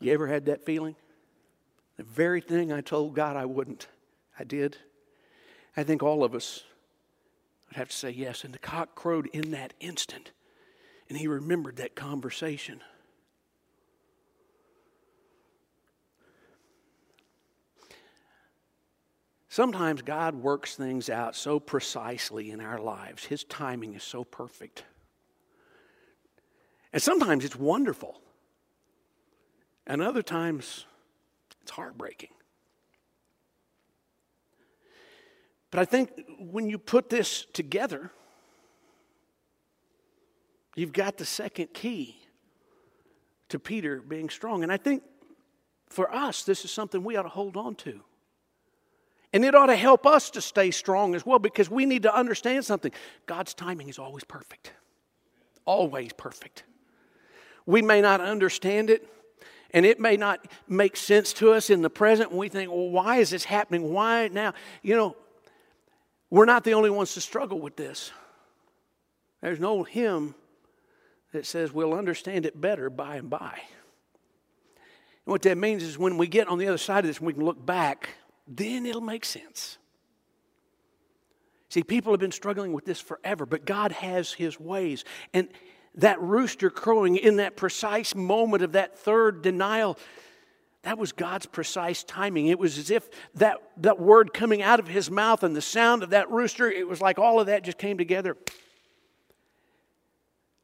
You 0.00 0.12
ever 0.12 0.28
had 0.28 0.46
that 0.46 0.64
feeling? 0.64 0.96
The 1.98 2.04
very 2.04 2.40
thing 2.40 2.72
I 2.72 2.80
told 2.80 3.14
God 3.14 3.36
I 3.36 3.44
wouldn't, 3.44 3.88
I 4.38 4.44
did. 4.44 4.78
I 5.76 5.82
think 5.82 6.02
all 6.02 6.24
of 6.24 6.34
us 6.34 6.62
would 7.68 7.76
have 7.76 7.90
to 7.90 7.96
say 7.96 8.10
yes. 8.10 8.42
And 8.44 8.54
the 8.54 8.58
cock 8.58 8.94
crowed 8.94 9.26
in 9.26 9.50
that 9.50 9.74
instant, 9.80 10.30
and 11.08 11.18
he 11.18 11.26
remembered 11.26 11.76
that 11.76 11.94
conversation. 11.94 12.80
Sometimes 19.50 20.00
God 20.02 20.36
works 20.36 20.76
things 20.76 21.10
out 21.10 21.34
so 21.34 21.58
precisely 21.58 22.52
in 22.52 22.60
our 22.60 22.78
lives, 22.78 23.24
His 23.24 23.42
timing 23.42 23.94
is 23.94 24.04
so 24.04 24.22
perfect. 24.22 24.84
And 26.92 27.02
sometimes 27.02 27.44
it's 27.44 27.56
wonderful, 27.56 28.20
and 29.88 30.00
other 30.02 30.22
times 30.22 30.86
it's 31.62 31.72
heartbreaking. 31.72 32.30
But 35.72 35.80
I 35.80 35.84
think 35.84 36.10
when 36.38 36.68
you 36.68 36.78
put 36.78 37.10
this 37.10 37.44
together, 37.52 38.12
you've 40.76 40.92
got 40.92 41.16
the 41.18 41.24
second 41.24 41.74
key 41.74 42.20
to 43.48 43.58
Peter 43.58 44.00
being 44.00 44.30
strong. 44.30 44.62
And 44.62 44.70
I 44.70 44.76
think 44.76 45.02
for 45.88 46.12
us, 46.14 46.44
this 46.44 46.64
is 46.64 46.70
something 46.70 47.02
we 47.02 47.16
ought 47.16 47.24
to 47.24 47.28
hold 47.28 47.56
on 47.56 47.74
to. 47.76 48.00
And 49.32 49.44
it 49.44 49.54
ought 49.54 49.66
to 49.66 49.76
help 49.76 50.06
us 50.06 50.30
to 50.30 50.40
stay 50.40 50.70
strong 50.70 51.14
as 51.14 51.24
well 51.24 51.38
because 51.38 51.70
we 51.70 51.86
need 51.86 52.02
to 52.02 52.14
understand 52.14 52.64
something. 52.64 52.92
God's 53.26 53.54
timing 53.54 53.88
is 53.88 53.98
always 53.98 54.24
perfect. 54.24 54.72
Always 55.64 56.12
perfect. 56.12 56.64
We 57.64 57.82
may 57.82 58.00
not 58.00 58.20
understand 58.20 58.90
it, 58.90 59.06
and 59.72 59.86
it 59.86 60.00
may 60.00 60.16
not 60.16 60.44
make 60.66 60.96
sense 60.96 61.32
to 61.34 61.52
us 61.52 61.70
in 61.70 61.82
the 61.82 61.90
present. 61.90 62.32
We 62.32 62.48
think, 62.48 62.70
well, 62.70 62.88
why 62.88 63.18
is 63.18 63.30
this 63.30 63.44
happening? 63.44 63.92
Why 63.92 64.28
now? 64.28 64.54
You 64.82 64.96
know, 64.96 65.16
we're 66.30 66.46
not 66.46 66.64
the 66.64 66.74
only 66.74 66.90
ones 66.90 67.14
to 67.14 67.20
struggle 67.20 67.60
with 67.60 67.76
this. 67.76 68.10
There's 69.40 69.60
no 69.60 69.84
hymn 69.84 70.34
that 71.32 71.46
says 71.46 71.72
we'll 71.72 71.94
understand 71.94 72.46
it 72.46 72.60
better 72.60 72.90
by 72.90 73.16
and 73.16 73.30
by. 73.30 73.60
And 75.24 75.32
what 75.32 75.42
that 75.42 75.58
means 75.58 75.82
is 75.82 75.98
when 75.98 76.18
we 76.18 76.26
get 76.26 76.48
on 76.48 76.58
the 76.58 76.66
other 76.66 76.78
side 76.78 77.04
of 77.04 77.08
this, 77.08 77.20
we 77.20 77.32
can 77.32 77.44
look 77.44 77.64
back 77.64 78.10
then 78.50 78.84
it'll 78.84 79.00
make 79.00 79.24
sense. 79.24 79.78
See, 81.70 81.84
people 81.84 82.12
have 82.12 82.20
been 82.20 82.32
struggling 82.32 82.72
with 82.72 82.84
this 82.84 83.00
forever, 83.00 83.46
but 83.46 83.64
God 83.64 83.92
has 83.92 84.32
His 84.32 84.58
ways. 84.58 85.04
And 85.32 85.48
that 85.94 86.20
rooster 86.20 86.68
crowing 86.68 87.16
in 87.16 87.36
that 87.36 87.56
precise 87.56 88.14
moment 88.14 88.62
of 88.62 88.72
that 88.72 88.98
third 88.98 89.42
denial, 89.42 89.96
that 90.82 90.98
was 90.98 91.12
God's 91.12 91.46
precise 91.46 92.02
timing. 92.02 92.48
It 92.48 92.58
was 92.58 92.76
as 92.76 92.90
if 92.90 93.08
that, 93.34 93.58
that 93.78 94.00
word 94.00 94.32
coming 94.32 94.62
out 94.62 94.80
of 94.80 94.88
his 94.88 95.10
mouth 95.10 95.42
and 95.42 95.54
the 95.54 95.62
sound 95.62 96.02
of 96.02 96.10
that 96.10 96.30
rooster, 96.30 96.70
it 96.70 96.88
was 96.88 97.00
like 97.00 97.18
all 97.18 97.40
of 97.40 97.46
that 97.46 97.64
just 97.64 97.78
came 97.78 97.98
together 97.98 98.36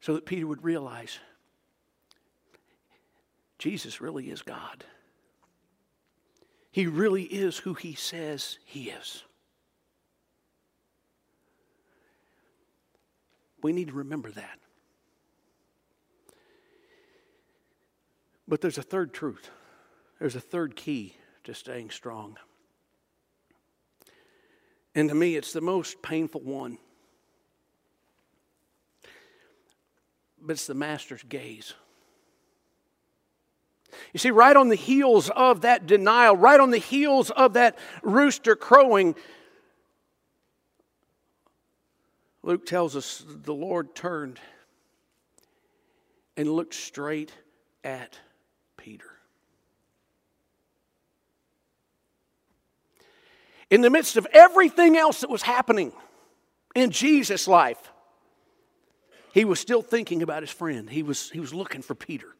so 0.01 0.13
that 0.13 0.25
Peter 0.25 0.47
would 0.47 0.63
realize 0.63 1.19
Jesus 3.59 4.01
really 4.01 4.29
is 4.29 4.41
God. 4.41 4.83
He 6.77 6.85
really 6.85 7.23
is 7.23 7.57
who 7.57 7.73
he 7.73 7.95
says 7.95 8.59
he 8.63 8.91
is. 8.91 9.23
We 13.63 13.73
need 13.73 13.87
to 13.87 13.95
remember 13.95 14.29
that. 14.29 14.59
But 18.47 18.61
there's 18.61 18.77
a 18.77 18.83
third 18.83 19.11
truth. 19.11 19.49
There's 20.19 20.35
a 20.35 20.39
third 20.39 20.75
key 20.75 21.15
to 21.45 21.55
staying 21.55 21.89
strong. 21.89 22.37
And 24.93 25.09
to 25.09 25.15
me, 25.15 25.35
it's 25.35 25.53
the 25.53 25.61
most 25.61 26.03
painful 26.03 26.41
one. 26.41 26.77
But 30.39 30.51
it's 30.51 30.67
the 30.67 30.75
master's 30.75 31.23
gaze. 31.23 31.73
You 34.13 34.19
see, 34.19 34.31
right 34.31 34.55
on 34.55 34.69
the 34.69 34.75
heels 34.75 35.29
of 35.29 35.61
that 35.61 35.85
denial, 35.85 36.35
right 36.35 36.59
on 36.59 36.71
the 36.71 36.77
heels 36.77 37.29
of 37.31 37.53
that 37.53 37.77
rooster 38.01 38.55
crowing, 38.55 39.15
Luke 42.43 42.65
tells 42.65 42.95
us 42.95 43.25
the 43.27 43.53
Lord 43.53 43.93
turned 43.93 44.39
and 46.37 46.49
looked 46.49 46.73
straight 46.75 47.33
at 47.83 48.17
Peter. 48.77 49.09
In 53.69 53.81
the 53.81 53.89
midst 53.89 54.15
of 54.15 54.25
everything 54.31 54.95
else 54.95 55.21
that 55.21 55.29
was 55.29 55.41
happening 55.41 55.91
in 56.73 56.91
Jesus' 56.91 57.49
life, 57.49 57.91
he 59.33 59.43
was 59.43 59.59
still 59.59 59.81
thinking 59.81 60.23
about 60.23 60.41
his 60.41 60.51
friend. 60.51 60.89
He 60.89 61.03
was, 61.03 61.29
he 61.31 61.41
was 61.41 61.53
looking 61.53 61.81
for 61.81 61.95
Peter. 61.95 62.36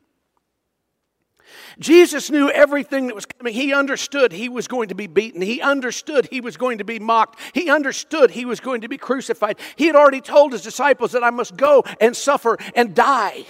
Jesus 1.79 2.29
knew 2.29 2.49
everything 2.49 3.07
that 3.07 3.15
was 3.15 3.25
coming. 3.25 3.53
He 3.53 3.73
understood 3.73 4.31
he 4.31 4.49
was 4.49 4.67
going 4.67 4.89
to 4.89 4.95
be 4.95 5.07
beaten. 5.07 5.41
He 5.41 5.61
understood 5.61 6.27
he 6.31 6.41
was 6.41 6.57
going 6.57 6.79
to 6.79 6.83
be 6.83 6.99
mocked. 6.99 7.39
He 7.53 7.69
understood 7.69 8.31
he 8.31 8.45
was 8.45 8.59
going 8.59 8.81
to 8.81 8.89
be 8.89 8.97
crucified. 8.97 9.59
He 9.75 9.85
had 9.87 9.95
already 9.95 10.21
told 10.21 10.51
his 10.51 10.61
disciples 10.61 11.11
that 11.11 11.23
I 11.23 11.29
must 11.29 11.55
go 11.55 11.83
and 12.01 12.15
suffer 12.15 12.57
and 12.75 12.95
die. 12.95 13.45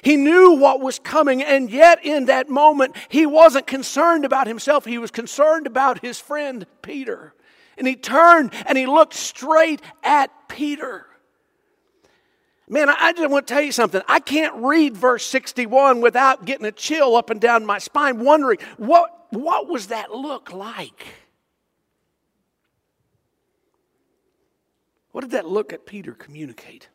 He 0.00 0.16
knew 0.16 0.52
what 0.52 0.80
was 0.80 0.98
coming, 0.98 1.42
and 1.42 1.70
yet 1.70 2.04
in 2.04 2.26
that 2.26 2.48
moment, 2.48 2.96
he 3.08 3.26
wasn't 3.26 3.66
concerned 3.66 4.24
about 4.24 4.46
himself. 4.46 4.86
He 4.86 4.98
was 4.98 5.10
concerned 5.10 5.66
about 5.66 6.00
his 6.00 6.18
friend 6.18 6.66
Peter. 6.80 7.34
And 7.76 7.86
he 7.86 7.96
turned 7.96 8.52
and 8.66 8.76
he 8.76 8.86
looked 8.86 9.14
straight 9.14 9.82
at 10.02 10.30
Peter. 10.48 11.06
Man, 12.72 12.88
I 12.88 13.12
just 13.12 13.30
want 13.30 13.46
to 13.46 13.52
tell 13.52 13.62
you 13.62 13.70
something. 13.70 14.00
I 14.08 14.18
can't 14.18 14.54
read 14.64 14.96
verse 14.96 15.26
61 15.26 16.00
without 16.00 16.46
getting 16.46 16.64
a 16.64 16.72
chill 16.72 17.16
up 17.16 17.28
and 17.28 17.38
down 17.38 17.66
my 17.66 17.76
spine, 17.76 18.24
wondering 18.24 18.56
what, 18.78 19.26
what 19.28 19.68
was 19.68 19.88
that 19.88 20.10
look 20.10 20.54
like? 20.54 21.04
What 25.10 25.20
did 25.20 25.32
that 25.32 25.46
look 25.46 25.74
at 25.74 25.84
Peter 25.84 26.12
communicate? 26.12 26.88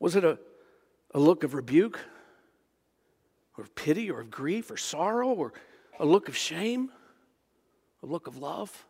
Was 0.00 0.16
it 0.16 0.24
a, 0.24 0.36
a 1.14 1.20
look 1.20 1.44
of 1.44 1.54
rebuke, 1.54 2.00
or 3.56 3.66
pity, 3.76 4.10
or 4.10 4.22
of 4.22 4.32
grief, 4.32 4.68
or 4.68 4.76
sorrow, 4.76 5.28
or 5.28 5.52
a 6.00 6.04
look 6.04 6.28
of 6.28 6.36
shame, 6.36 6.90
a 8.02 8.06
look 8.06 8.26
of 8.26 8.36
love, 8.36 8.84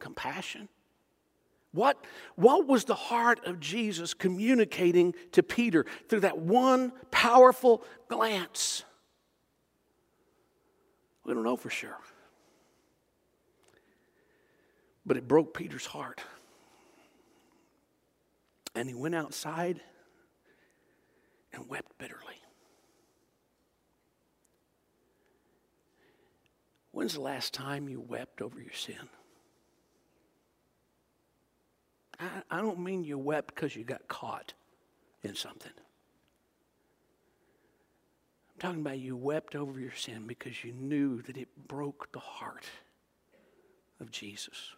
compassion? 0.00 0.68
What, 1.72 2.04
what 2.36 2.66
was 2.66 2.84
the 2.84 2.94
heart 2.94 3.46
of 3.46 3.58
Jesus 3.58 4.12
communicating 4.12 5.14
to 5.32 5.42
Peter 5.42 5.86
through 6.08 6.20
that 6.20 6.38
one 6.38 6.92
powerful 7.10 7.82
glance? 8.08 8.84
We 11.24 11.32
don't 11.32 11.44
know 11.44 11.56
for 11.56 11.70
sure. 11.70 11.98
But 15.06 15.16
it 15.16 15.26
broke 15.26 15.54
Peter's 15.54 15.86
heart. 15.86 16.20
And 18.74 18.88
he 18.88 18.94
went 18.94 19.14
outside 19.14 19.80
and 21.52 21.68
wept 21.68 21.96
bitterly. 21.98 22.36
When's 26.90 27.14
the 27.14 27.20
last 27.20 27.54
time 27.54 27.88
you 27.88 28.00
wept 28.00 28.42
over 28.42 28.60
your 28.60 28.72
sin? 28.72 29.08
I, 32.22 32.58
I 32.58 32.60
don't 32.60 32.78
mean 32.78 33.04
you 33.04 33.18
wept 33.18 33.54
because 33.54 33.74
you 33.74 33.84
got 33.84 34.06
caught 34.08 34.52
in 35.22 35.34
something. 35.34 35.72
I'm 38.54 38.60
talking 38.60 38.80
about 38.80 38.98
you 38.98 39.16
wept 39.16 39.54
over 39.54 39.80
your 39.80 39.94
sin 39.94 40.26
because 40.26 40.62
you 40.62 40.72
knew 40.72 41.20
that 41.22 41.36
it 41.36 41.48
broke 41.66 42.12
the 42.12 42.20
heart 42.20 42.64
of 44.00 44.10
Jesus. 44.10 44.72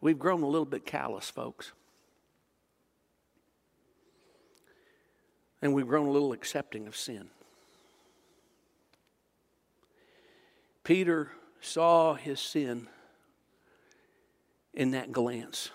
We've 0.00 0.18
grown 0.18 0.42
a 0.42 0.46
little 0.46 0.66
bit 0.66 0.84
callous, 0.84 1.30
folks. 1.30 1.72
And 5.62 5.72
we've 5.72 5.88
grown 5.88 6.06
a 6.06 6.10
little 6.10 6.34
accepting 6.34 6.86
of 6.86 6.94
sin. 6.94 7.30
Peter 10.84 11.32
saw 11.60 12.14
his 12.14 12.38
sin 12.38 12.86
in 14.74 14.90
that 14.90 15.10
glance, 15.10 15.70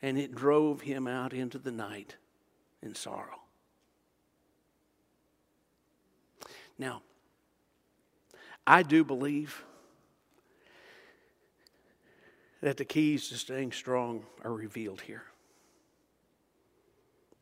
and 0.00 0.16
it 0.16 0.34
drove 0.34 0.82
him 0.82 1.08
out 1.08 1.32
into 1.32 1.58
the 1.58 1.72
night 1.72 2.16
in 2.82 2.94
sorrow. 2.94 3.40
Now, 6.78 7.02
I 8.66 8.82
do 8.82 9.02
believe 9.02 9.64
that 12.60 12.76
the 12.76 12.84
keys 12.84 13.28
to 13.28 13.36
staying 13.36 13.72
strong 13.72 14.24
are 14.44 14.52
revealed 14.52 15.00
here. 15.00 15.24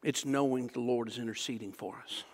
It's 0.02 0.24
knowing 0.24 0.68
the 0.68 0.80
Lord 0.80 1.08
is 1.08 1.18
interceding 1.18 1.72
for 1.72 2.02
us. 2.02 2.24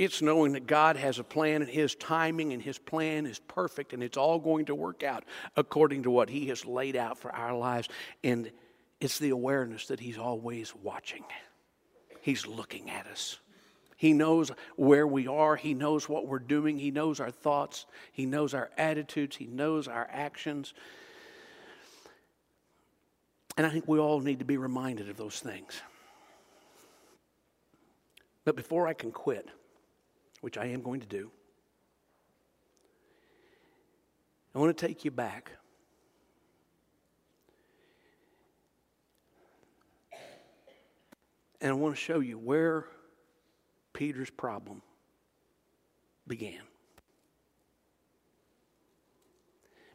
It's 0.00 0.22
knowing 0.22 0.52
that 0.52 0.66
God 0.66 0.96
has 0.96 1.18
a 1.18 1.22
plan 1.22 1.60
and 1.60 1.70
His 1.70 1.94
timing 1.94 2.54
and 2.54 2.62
His 2.62 2.78
plan 2.78 3.26
is 3.26 3.38
perfect 3.38 3.92
and 3.92 4.02
it's 4.02 4.16
all 4.16 4.38
going 4.38 4.64
to 4.64 4.74
work 4.74 5.02
out 5.02 5.26
according 5.58 6.04
to 6.04 6.10
what 6.10 6.30
He 6.30 6.46
has 6.46 6.64
laid 6.64 6.96
out 6.96 7.18
for 7.18 7.30
our 7.30 7.54
lives. 7.54 7.86
And 8.24 8.50
it's 8.98 9.18
the 9.18 9.28
awareness 9.28 9.88
that 9.88 10.00
He's 10.00 10.16
always 10.16 10.74
watching, 10.74 11.24
He's 12.22 12.46
looking 12.46 12.88
at 12.88 13.06
us. 13.08 13.40
He 13.94 14.14
knows 14.14 14.50
where 14.76 15.06
we 15.06 15.26
are. 15.26 15.54
He 15.54 15.74
knows 15.74 16.08
what 16.08 16.26
we're 16.26 16.38
doing. 16.38 16.78
He 16.78 16.90
knows 16.90 17.20
our 17.20 17.30
thoughts. 17.30 17.84
He 18.10 18.24
knows 18.24 18.54
our 18.54 18.70
attitudes. 18.78 19.36
He 19.36 19.48
knows 19.48 19.86
our 19.86 20.08
actions. 20.10 20.72
And 23.58 23.66
I 23.66 23.68
think 23.68 23.86
we 23.86 23.98
all 23.98 24.20
need 24.20 24.38
to 24.38 24.46
be 24.46 24.56
reminded 24.56 25.10
of 25.10 25.18
those 25.18 25.40
things. 25.40 25.82
But 28.46 28.56
before 28.56 28.88
I 28.88 28.94
can 28.94 29.12
quit, 29.12 29.50
which 30.40 30.56
I 30.56 30.66
am 30.66 30.82
going 30.82 31.00
to 31.00 31.06
do, 31.06 31.30
I 34.54 34.58
want 34.58 34.76
to 34.76 34.86
take 34.86 35.04
you 35.04 35.10
back. 35.10 35.52
And 41.60 41.70
I 41.70 41.74
want 41.74 41.94
to 41.94 42.00
show 42.00 42.20
you 42.20 42.38
where 42.38 42.86
Peter's 43.92 44.30
problem 44.30 44.82
began. 46.26 46.60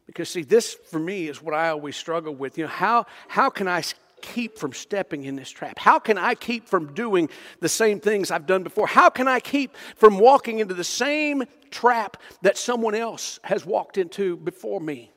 Because, 0.06 0.28
see, 0.28 0.42
this 0.42 0.74
for 0.74 1.00
me 1.00 1.26
is 1.26 1.42
what 1.42 1.54
I 1.54 1.70
always 1.70 1.96
struggle 1.96 2.34
with. 2.34 2.56
You 2.56 2.64
know, 2.64 2.70
how, 2.70 3.06
how 3.26 3.50
can 3.50 3.66
I 3.66 3.82
keep 4.26 4.58
from 4.58 4.72
stepping 4.72 5.24
in 5.24 5.36
this 5.36 5.50
trap? 5.50 5.78
How 5.78 5.98
can 5.98 6.18
I 6.18 6.34
keep 6.34 6.68
from 6.68 6.92
doing 6.92 7.30
the 7.60 7.68
same 7.68 8.00
things 8.00 8.30
I've 8.30 8.46
done 8.46 8.62
before? 8.62 8.86
How 8.86 9.08
can 9.08 9.28
I 9.28 9.40
keep 9.40 9.76
from 9.96 10.18
walking 10.18 10.58
into 10.58 10.74
the 10.74 10.84
same 10.84 11.44
trap 11.70 12.16
that 12.42 12.58
someone 12.58 12.94
else 12.94 13.38
has 13.44 13.64
walked 13.64 13.96
into 13.96 14.36
before 14.36 14.80
me? 14.80 15.12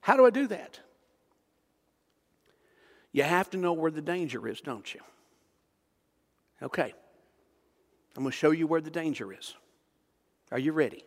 How 0.00 0.16
do 0.16 0.24
I 0.24 0.30
do 0.30 0.46
that? 0.48 0.80
You 3.12 3.24
have 3.24 3.50
to 3.50 3.58
know 3.58 3.72
where 3.72 3.90
the 3.90 4.02
danger 4.02 4.48
is, 4.48 4.60
don't 4.60 4.92
you? 4.94 5.00
Okay. 6.62 6.94
I'm 8.16 8.22
going 8.22 8.32
to 8.32 8.36
show 8.36 8.50
you 8.50 8.66
where 8.66 8.80
the 8.80 8.90
danger 8.90 9.32
is. 9.32 9.54
Are 10.50 10.58
you 10.58 10.72
ready? 10.72 11.04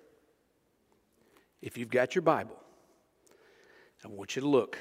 If 1.61 1.77
you've 1.77 1.89
got 1.89 2.15
your 2.15 2.21
Bible, 2.21 2.57
I 4.03 4.07
want 4.09 4.35
you 4.35 4.41
to 4.41 4.47
look 4.47 4.77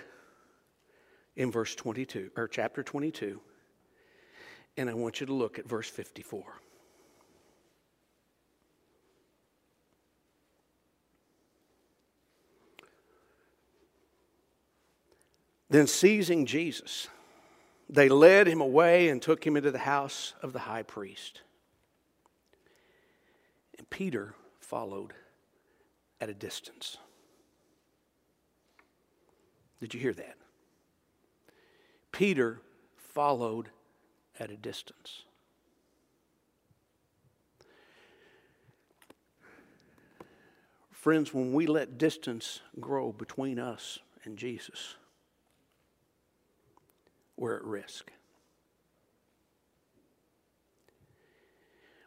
in 1.36 1.50
verse 1.50 1.74
22, 1.74 2.30
or 2.36 2.48
chapter 2.48 2.82
22, 2.82 3.40
and 4.76 4.88
I 4.88 4.94
want 4.94 5.20
you 5.20 5.26
to 5.26 5.34
look 5.34 5.58
at 5.58 5.66
verse 5.66 5.88
54. 5.88 6.44
Then, 15.70 15.86
seizing 15.86 16.44
Jesus, 16.44 17.08
they 17.88 18.10
led 18.10 18.46
him 18.46 18.60
away 18.60 19.08
and 19.08 19.22
took 19.22 19.46
him 19.46 19.56
into 19.56 19.70
the 19.70 19.78
house 19.78 20.34
of 20.42 20.52
the 20.52 20.58
high 20.58 20.82
priest. 20.82 21.40
And 23.78 23.88
Peter 23.88 24.34
followed 24.60 25.14
at 26.20 26.28
a 26.28 26.34
distance. 26.34 26.98
Did 29.80 29.94
you 29.94 30.00
hear 30.00 30.12
that? 30.12 30.36
Peter 32.12 32.60
followed 32.96 33.70
at 34.38 34.50
a 34.50 34.56
distance. 34.56 35.22
Friends, 40.90 41.34
when 41.34 41.52
we 41.52 41.66
let 41.66 41.98
distance 41.98 42.60
grow 42.78 43.10
between 43.10 43.58
us 43.58 43.98
and 44.24 44.36
Jesus, 44.36 44.94
we're 47.36 47.56
at 47.56 47.64
risk. 47.64 48.12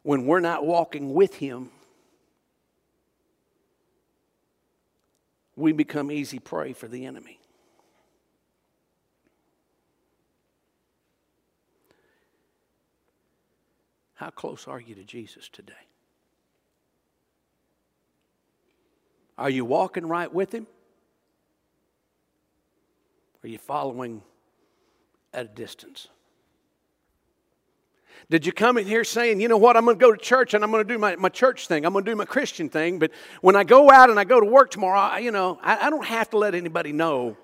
When 0.03 0.25
we're 0.25 0.39
not 0.39 0.65
walking 0.65 1.13
with 1.13 1.35
Him, 1.35 1.71
we 5.55 5.73
become 5.73 6.11
easy 6.11 6.39
prey 6.39 6.71
for 6.71 6.87
the 6.87 7.05
enemy. 7.05 7.39
How 14.15 14.29
close 14.29 14.67
are 14.67 14.79
you 14.79 14.95
to 14.95 15.03
Jesus 15.03 15.49
today? 15.49 15.73
Are 19.37 19.49
you 19.49 19.65
walking 19.65 20.07
right 20.07 20.33
with 20.33 20.53
Him? 20.53 20.67
Are 23.43 23.47
you 23.47 23.57
following 23.57 24.23
at 25.33 25.45
a 25.45 25.49
distance? 25.49 26.07
Did 28.29 28.45
you 28.45 28.51
come 28.51 28.77
in 28.77 28.87
here 28.87 29.03
saying, 29.03 29.39
you 29.39 29.47
know 29.47 29.57
what, 29.57 29.77
I'm 29.77 29.85
going 29.85 29.97
to 29.97 30.01
go 30.01 30.11
to 30.11 30.17
church 30.17 30.53
and 30.53 30.63
I'm 30.63 30.71
going 30.71 30.87
to 30.87 30.93
do 30.93 30.97
my, 30.97 31.15
my 31.17 31.29
church 31.29 31.67
thing, 31.67 31.85
I'm 31.85 31.93
going 31.93 32.05
to 32.05 32.11
do 32.11 32.15
my 32.15 32.25
Christian 32.25 32.69
thing, 32.69 32.97
but 32.97 33.11
when 33.41 33.55
I 33.55 33.63
go 33.63 33.91
out 33.91 34.09
and 34.09 34.19
I 34.19 34.23
go 34.23 34.39
to 34.39 34.45
work 34.45 34.71
tomorrow, 34.71 34.99
I, 34.99 35.19
you 35.19 35.31
know, 35.31 35.59
I, 35.61 35.87
I 35.87 35.89
don't 35.89 36.05
have 36.05 36.29
to 36.31 36.37
let 36.37 36.55
anybody 36.55 36.91
know 36.91 37.37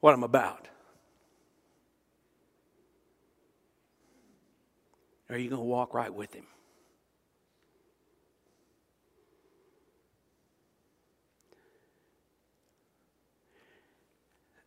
what 0.00 0.14
I'm 0.14 0.24
about? 0.24 0.66
Or 5.30 5.36
are 5.36 5.38
you 5.38 5.48
going 5.48 5.60
to 5.60 5.64
walk 5.64 5.94
right 5.94 6.12
with 6.12 6.34
him? 6.34 6.46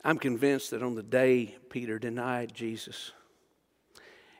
I'm 0.06 0.18
convinced 0.18 0.72
that 0.72 0.82
on 0.82 0.96
the 0.96 1.04
day 1.04 1.56
Peter 1.70 2.00
denied 2.00 2.54
Jesus, 2.54 3.12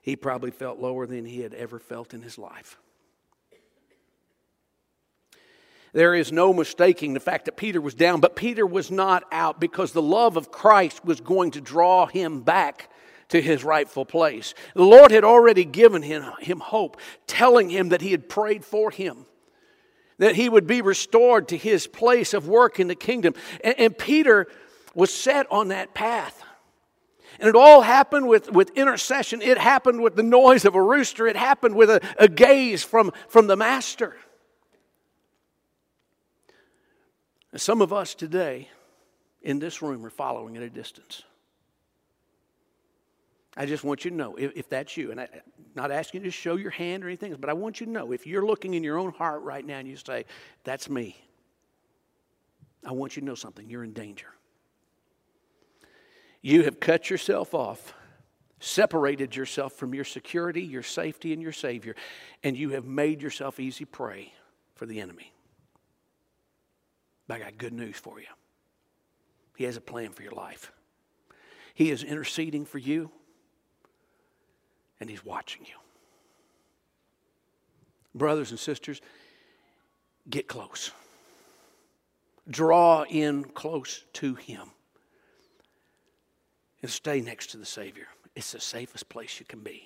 he 0.02 0.16
probably 0.16 0.52
felt 0.52 0.80
lower 0.80 1.06
than 1.06 1.26
he 1.26 1.42
had 1.42 1.54
ever 1.54 1.78
felt 1.78 2.14
in 2.14 2.22
his 2.22 2.38
life. 2.38 2.78
There 5.92 6.16
is 6.16 6.32
no 6.32 6.54
mistaking 6.54 7.14
the 7.14 7.20
fact 7.20 7.46
that 7.46 7.58
Peter 7.58 7.80
was 7.80 7.94
down, 7.94 8.20
but 8.20 8.36
Peter 8.36 8.66
was 8.66 8.90
not 8.90 9.24
out 9.32 9.60
because 9.60 9.92
the 9.92 10.02
love 10.02 10.38
of 10.38 10.52
Christ 10.52 11.04
was 11.06 11.22
going 11.22 11.52
to 11.52 11.62
draw 11.62 12.08
him 12.08 12.42
back 12.42 12.90
to 13.30 13.42
his 13.42 13.64
rightful 13.64 14.06
place. 14.06 14.54
The 14.76 14.84
Lord 14.84 15.12
had 15.12 15.24
already 15.24 15.66
given 15.66 16.02
him, 16.02 16.24
him 16.40 16.60
hope, 16.60 16.98
telling 17.28 17.70
him 17.70 17.90
that 17.90 18.02
he 18.02 18.12
had 18.12 18.30
prayed 18.30 18.64
for 18.64 18.92
him, 18.92 19.26
that 20.18 20.36
he 20.36 20.50
would 20.50 20.68
be 20.68 20.82
restored 20.82 21.48
to 21.50 21.58
his 21.58 21.88
place 21.88 22.34
of 22.34 22.48
work 22.48 22.80
in 22.80 22.88
the 22.88 22.96
kingdom. 22.96 23.34
And, 23.64 23.76
and 23.80 23.98
Peter 23.98 24.48
was 24.94 25.14
set 25.14 25.52
on 25.52 25.70
that 25.70 25.94
path. 25.94 26.44
And 27.40 27.50
it 27.50 27.56
all 27.56 27.82
happened 27.82 28.28
with, 28.28 28.52
with 28.52 28.70
intercession. 28.78 29.42
It 29.42 29.58
happened 29.58 30.02
with 30.02 30.16
the 30.16 30.24
noise 30.24 30.66
of 30.66 30.76
a 30.76 30.82
rooster. 30.82 31.28
It 31.28 31.36
happened 31.36 31.76
with 31.76 31.90
a, 31.90 32.00
a 32.20 32.28
gaze 32.28 32.84
from, 32.84 33.12
from 33.28 33.48
the 33.48 33.56
master. 33.56 34.16
And 37.52 37.60
some 37.60 37.82
of 37.82 37.92
us 37.92 38.16
today 38.16 38.70
in 39.42 39.60
this 39.60 39.82
room 39.82 40.06
are 40.06 40.12
following 40.12 40.58
at 40.58 40.64
a 40.64 40.70
distance. 40.70 41.24
I 43.56 43.66
just 43.66 43.84
want 43.84 44.04
you 44.04 44.12
to 44.12 44.18
know 44.18 44.36
if, 44.36 44.52
if 44.56 44.70
that's 44.70 44.98
you, 44.98 45.12
and 45.12 45.20
I'm 45.20 45.28
not 45.76 45.92
asking 45.92 46.22
you 46.22 46.26
to 46.26 46.32
show 46.32 46.56
your 46.56 46.72
hand 46.72 47.04
or 47.04 47.08
anything, 47.08 47.36
but 47.40 47.50
I 47.50 47.54
want 47.54 47.80
you 47.80 47.86
to 47.86 47.92
know 47.92 48.12
if 48.12 48.26
you're 48.26 48.46
looking 48.46 48.74
in 48.74 48.84
your 48.84 48.98
own 48.98 49.12
heart 49.12 49.44
right 49.44 49.66
now 49.66 49.78
and 49.78 49.88
you 49.88 49.96
say, 49.96 50.26
That's 50.64 50.90
me, 50.90 51.16
I 52.86 52.92
want 52.92 53.16
you 53.16 53.22
to 53.22 53.26
know 53.26 53.36
something. 53.36 53.70
You're 53.70 53.84
in 53.84 53.94
danger. 53.94 54.28
You 56.42 56.64
have 56.64 56.80
cut 56.80 57.10
yourself 57.10 57.54
off, 57.54 57.94
separated 58.60 59.36
yourself 59.36 59.74
from 59.74 59.94
your 59.94 60.04
security, 60.04 60.62
your 60.62 60.84
safety, 60.84 61.32
and 61.32 61.42
your 61.42 61.54
Savior, 61.54 61.96
and 62.44 62.58
you 62.58 62.72
have 62.72 62.86
made 62.86 63.22
yourself 63.22 63.60
easy 63.60 63.86
prey 63.86 64.34
for 64.76 64.86
the 64.86 65.00
enemy. 65.00 65.32
But 67.28 67.36
I 67.36 67.40
got 67.46 67.58
good 67.58 67.74
news 67.74 67.96
for 67.96 68.20
you. 68.20 68.28
He 69.56 69.64
has 69.64 69.78
a 69.78 69.82
plan 69.82 70.12
for 70.12 70.24
your 70.24 70.34
life. 70.34 70.72
He 71.74 71.92
is 71.92 72.04
interceding 72.04 72.66
for 72.66 72.78
you, 72.78 73.12
and 75.04 75.10
He's 75.10 75.26
watching 75.26 75.66
you. 75.66 75.76
Brothers 78.16 78.52
and 78.52 78.60
sisters, 78.60 79.02
get 80.30 80.48
close. 80.48 80.92
Draw 82.50 83.04
in 83.10 83.44
close 83.44 84.04
to 84.14 84.36
Him 84.36 84.70
and 86.82 86.90
stay 86.90 87.22
next 87.22 87.48
to 87.52 87.58
the 87.58 87.66
Savior. 87.66 88.08
It's 88.36 88.54
the 88.54 88.60
safest 88.60 89.10
place 89.10 89.40
you 89.40 89.46
can 89.46 89.60
be. 89.60 89.84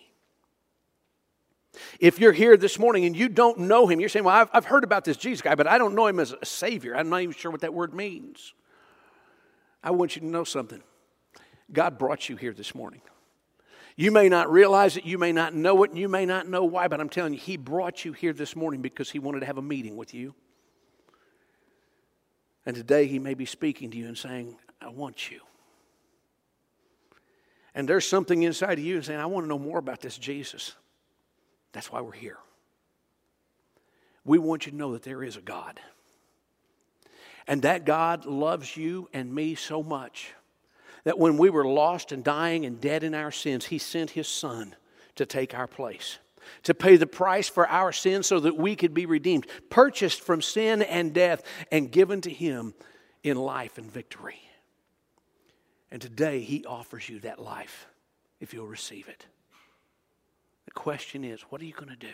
If 1.99 2.19
you're 2.19 2.31
here 2.31 2.55
this 2.55 2.77
morning 2.79 3.05
and 3.05 3.15
you 3.15 3.27
don't 3.27 3.59
know 3.59 3.87
him, 3.87 3.99
you're 3.99 4.09
saying, 4.09 4.25
Well, 4.25 4.35
I've, 4.35 4.49
I've 4.53 4.65
heard 4.65 4.83
about 4.83 5.03
this 5.03 5.17
Jesus 5.17 5.41
guy, 5.41 5.55
but 5.55 5.67
I 5.67 5.77
don't 5.77 5.95
know 5.95 6.07
him 6.07 6.19
as 6.19 6.33
a 6.39 6.45
Savior. 6.45 6.95
I'm 6.95 7.09
not 7.09 7.21
even 7.21 7.35
sure 7.35 7.51
what 7.51 7.61
that 7.61 7.73
word 7.73 7.93
means. 7.93 8.53
I 9.83 9.91
want 9.91 10.15
you 10.15 10.21
to 10.21 10.27
know 10.27 10.43
something. 10.43 10.81
God 11.71 11.97
brought 11.97 12.29
you 12.29 12.35
here 12.35 12.53
this 12.53 12.73
morning. 12.73 13.01
You 13.97 14.11
may 14.11 14.29
not 14.29 14.49
realize 14.49 14.95
it, 14.95 15.05
you 15.05 15.17
may 15.17 15.33
not 15.33 15.53
know 15.53 15.83
it, 15.83 15.89
and 15.89 15.99
you 15.99 16.07
may 16.07 16.25
not 16.25 16.47
know 16.47 16.63
why, 16.63 16.87
but 16.87 17.01
I'm 17.01 17.09
telling 17.09 17.33
you, 17.33 17.39
He 17.39 17.57
brought 17.57 18.05
you 18.05 18.13
here 18.13 18.31
this 18.31 18.55
morning 18.55 18.81
because 18.81 19.09
He 19.09 19.19
wanted 19.19 19.41
to 19.41 19.45
have 19.45 19.57
a 19.57 19.61
meeting 19.61 19.97
with 19.97 20.13
you. 20.13 20.33
And 22.65 22.75
today 22.75 23.07
He 23.07 23.19
may 23.19 23.33
be 23.33 23.45
speaking 23.45 23.91
to 23.91 23.97
you 23.97 24.07
and 24.07 24.17
saying, 24.17 24.55
I 24.79 24.87
want 24.87 25.29
you 25.29 25.41
and 27.77 27.87
there's 27.87 28.07
something 28.07 28.41
inside 28.41 28.79
of 28.79 28.83
you 28.83 28.99
saying, 29.03 29.19
I 29.19 29.27
want 29.27 29.43
to 29.43 29.47
know 29.47 29.59
more 29.59 29.77
about 29.77 30.01
this 30.01 30.17
Jesus. 30.17 30.73
That's 31.73 31.91
why 31.91 32.01
we're 32.01 32.11
here. 32.11 32.39
We 34.25 34.39
want 34.39 34.65
you 34.65 34.71
to 34.71 34.77
know 34.77 34.93
that 34.93 35.03
there 35.03 35.23
is 35.23 35.37
a 35.37 35.41
God. 35.41 35.79
And 37.45 37.61
that 37.61 37.85
God 37.85 38.25
loves 38.25 38.75
you 38.75 39.09
and 39.13 39.31
me 39.31 39.53
so 39.53 39.83
much 39.83 40.33
that 41.07 41.17
when 41.17 41.37
we 41.37 41.49
were 41.49 41.63
lost 41.63 42.11
and 42.11 42.21
dying 42.21 42.65
and 42.65 42.81
dead 42.81 43.01
in 43.01 43.13
our 43.13 43.31
sins, 43.31 43.67
He 43.67 43.77
sent 43.77 44.09
His 44.09 44.27
Son 44.27 44.75
to 45.15 45.25
take 45.25 45.53
our 45.53 45.65
place, 45.65 46.17
to 46.63 46.73
pay 46.73 46.97
the 46.97 47.07
price 47.07 47.47
for 47.47 47.65
our 47.65 47.93
sins 47.93 48.27
so 48.27 48.41
that 48.41 48.57
we 48.57 48.75
could 48.75 48.93
be 48.93 49.05
redeemed, 49.05 49.47
purchased 49.69 50.19
from 50.19 50.41
sin 50.41 50.81
and 50.81 51.13
death, 51.13 51.43
and 51.71 51.93
given 51.93 52.19
to 52.19 52.29
Him 52.29 52.73
in 53.23 53.37
life 53.37 53.77
and 53.77 53.89
victory. 53.89 54.41
And 55.91 56.01
today, 56.01 56.41
He 56.41 56.65
offers 56.65 57.07
you 57.07 57.21
that 57.21 57.39
life 57.39 57.87
if 58.41 58.53
you'll 58.53 58.67
receive 58.67 59.07
it. 59.07 59.25
The 60.65 60.71
question 60.71 61.23
is, 61.23 61.39
what 61.43 61.61
are 61.61 61.65
you 61.65 61.73
going 61.73 61.87
to 61.87 61.95
do? 61.95 62.07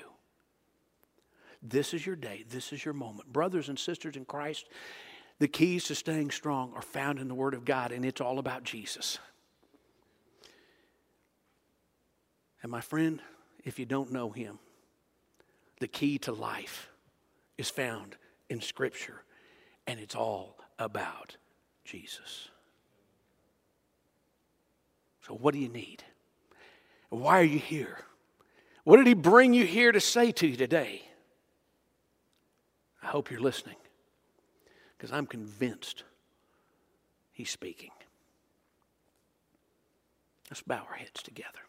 This 1.64 1.96
is 1.96 2.06
your 2.06 2.16
day. 2.16 2.46
This 2.48 2.72
is 2.72 2.86
your 2.86 2.94
moment. 2.94 3.34
Brothers 3.34 3.70
and 3.70 3.80
sisters 3.80 4.18
in 4.18 4.26
Christ, 4.26 4.68
the 5.40 5.48
keys 5.48 5.86
to 5.86 5.96
staying 5.96 6.32
strong 6.32 6.72
are 6.76 6.82
found 6.82 7.20
in 7.20 7.28
the 7.28 7.34
Word 7.34 7.54
of 7.54 7.66
God, 7.66 7.92
and 7.92 8.06
it's 8.06 8.22
all 8.22 8.40
about 8.40 8.64
Jesus. 8.64 9.20
And 12.62 12.72
my 12.72 12.82
friend, 12.82 13.22
if 13.66 13.80
you 13.80 13.86
don't 13.86 14.12
know 14.12 14.30
Him, 14.30 14.60
the 15.80 15.88
key 15.88 16.18
to 16.20 16.32
life 16.32 16.90
is 17.58 17.70
found 17.70 18.16
in 18.50 18.62
Scripture, 18.62 19.24
and 19.86 20.00
it's 20.00 20.16
all 20.16 20.58
about 20.80 21.36
Jesus. 21.84 22.50
So, 25.28 25.34
what 25.34 25.54
do 25.54 25.60
you 25.60 25.70
need? 25.70 26.04
Why 27.10 27.40
are 27.40 27.46
you 27.46 27.60
here? 27.60 28.00
What 28.84 28.98
did 28.98 29.08
He 29.08 29.14
bring 29.14 29.54
you 29.54 29.66
here 29.66 29.92
to 29.92 30.00
say 30.00 30.32
to 30.34 30.48
you 30.48 30.56
today? 30.56 31.04
I 33.02 33.08
hope 33.08 33.30
you're 33.30 33.42
listening 33.42 33.76
because 35.04 35.18
I'm 35.18 35.26
convinced 35.26 36.06
He's 37.34 37.50
speaking. 37.50 37.90
Let's 40.50 40.62
bow 40.62 40.86
our 40.90 40.96
heads 40.96 41.22
together. 41.22 41.60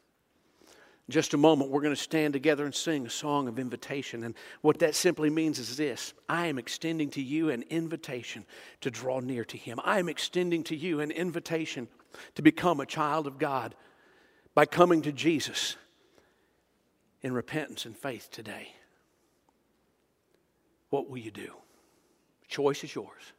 In 1.08 1.12
just 1.12 1.34
a 1.34 1.36
moment, 1.36 1.72
we're 1.72 1.80
going 1.80 1.96
to 1.96 2.00
stand 2.00 2.32
together 2.32 2.64
and 2.64 2.72
sing 2.72 3.04
a 3.06 3.10
song 3.10 3.48
of 3.48 3.58
invitation. 3.58 4.22
And 4.22 4.36
what 4.60 4.78
that 4.78 4.94
simply 4.94 5.30
means 5.30 5.58
is 5.58 5.76
this 5.76 6.14
I 6.28 6.46
am 6.46 6.60
extending 6.60 7.10
to 7.10 7.20
you 7.20 7.50
an 7.50 7.64
invitation 7.70 8.46
to 8.82 8.90
draw 8.92 9.18
near 9.18 9.44
to 9.46 9.56
Him. 9.56 9.80
I 9.82 9.98
am 9.98 10.08
extending 10.08 10.62
to 10.64 10.76
you 10.76 11.00
an 11.00 11.10
invitation 11.10 11.88
to 12.36 12.42
become 12.42 12.78
a 12.78 12.86
child 12.86 13.26
of 13.26 13.38
God 13.38 13.74
by 14.54 14.64
coming 14.64 15.02
to 15.02 15.10
Jesus 15.10 15.74
in 17.20 17.32
repentance 17.32 17.84
and 17.84 17.96
faith 17.96 18.28
today. 18.30 18.68
What 20.90 21.10
will 21.10 21.18
you 21.18 21.32
do? 21.32 21.54
Choice 22.54 22.84
is 22.84 22.94
yours. 22.94 23.32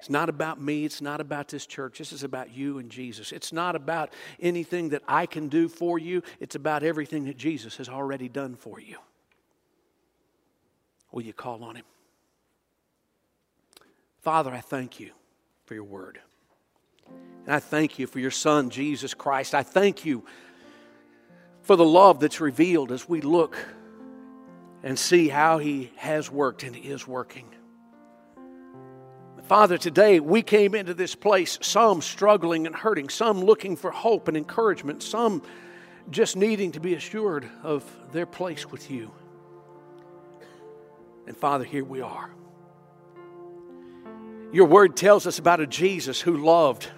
It's 0.00 0.10
not 0.10 0.28
about 0.28 0.60
me. 0.60 0.84
It's 0.84 1.00
not 1.00 1.20
about 1.20 1.46
this 1.46 1.64
church. 1.64 1.98
This 1.98 2.12
is 2.12 2.24
about 2.24 2.52
you 2.52 2.78
and 2.78 2.90
Jesus. 2.90 3.30
It's 3.30 3.52
not 3.52 3.76
about 3.76 4.12
anything 4.40 4.88
that 4.88 5.02
I 5.06 5.26
can 5.26 5.46
do 5.46 5.68
for 5.68 5.96
you. 5.96 6.24
It's 6.40 6.56
about 6.56 6.82
everything 6.82 7.26
that 7.26 7.36
Jesus 7.36 7.76
has 7.76 7.88
already 7.88 8.28
done 8.28 8.56
for 8.56 8.80
you. 8.80 8.96
Will 11.12 11.22
you 11.22 11.32
call 11.32 11.62
on 11.62 11.76
him? 11.76 11.84
Father, 14.22 14.50
I 14.50 14.60
thank 14.60 14.98
you 14.98 15.12
for 15.66 15.74
your 15.74 15.84
word. 15.84 16.18
And 17.46 17.54
I 17.54 17.60
thank 17.60 17.96
you 17.96 18.08
for 18.08 18.18
your 18.18 18.32
Son, 18.32 18.70
Jesus 18.70 19.14
Christ. 19.14 19.54
I 19.54 19.62
thank 19.62 20.04
you 20.04 20.24
for 21.60 21.76
the 21.76 21.84
love 21.84 22.18
that's 22.18 22.40
revealed 22.40 22.90
as 22.90 23.08
we 23.08 23.20
look 23.20 23.56
and 24.82 24.98
see 24.98 25.28
how 25.28 25.58
He 25.58 25.92
has 25.96 26.30
worked 26.30 26.62
and 26.64 26.76
is 26.76 27.06
working. 27.06 27.46
Father, 29.52 29.76
today 29.76 30.18
we 30.18 30.40
came 30.40 30.74
into 30.74 30.94
this 30.94 31.14
place, 31.14 31.58
some 31.60 32.00
struggling 32.00 32.66
and 32.66 32.74
hurting, 32.74 33.10
some 33.10 33.42
looking 33.42 33.76
for 33.76 33.90
hope 33.90 34.28
and 34.28 34.34
encouragement, 34.34 35.02
some 35.02 35.42
just 36.08 36.36
needing 36.36 36.72
to 36.72 36.80
be 36.80 36.94
assured 36.94 37.46
of 37.62 37.84
their 38.12 38.24
place 38.24 38.70
with 38.70 38.90
you. 38.90 39.10
And 41.26 41.36
Father, 41.36 41.64
here 41.64 41.84
we 41.84 42.00
are. 42.00 42.30
Your 44.52 44.64
word 44.68 44.96
tells 44.96 45.26
us 45.26 45.38
about 45.38 45.60
a 45.60 45.66
Jesus 45.66 46.18
who 46.18 46.38
loved 46.38 46.88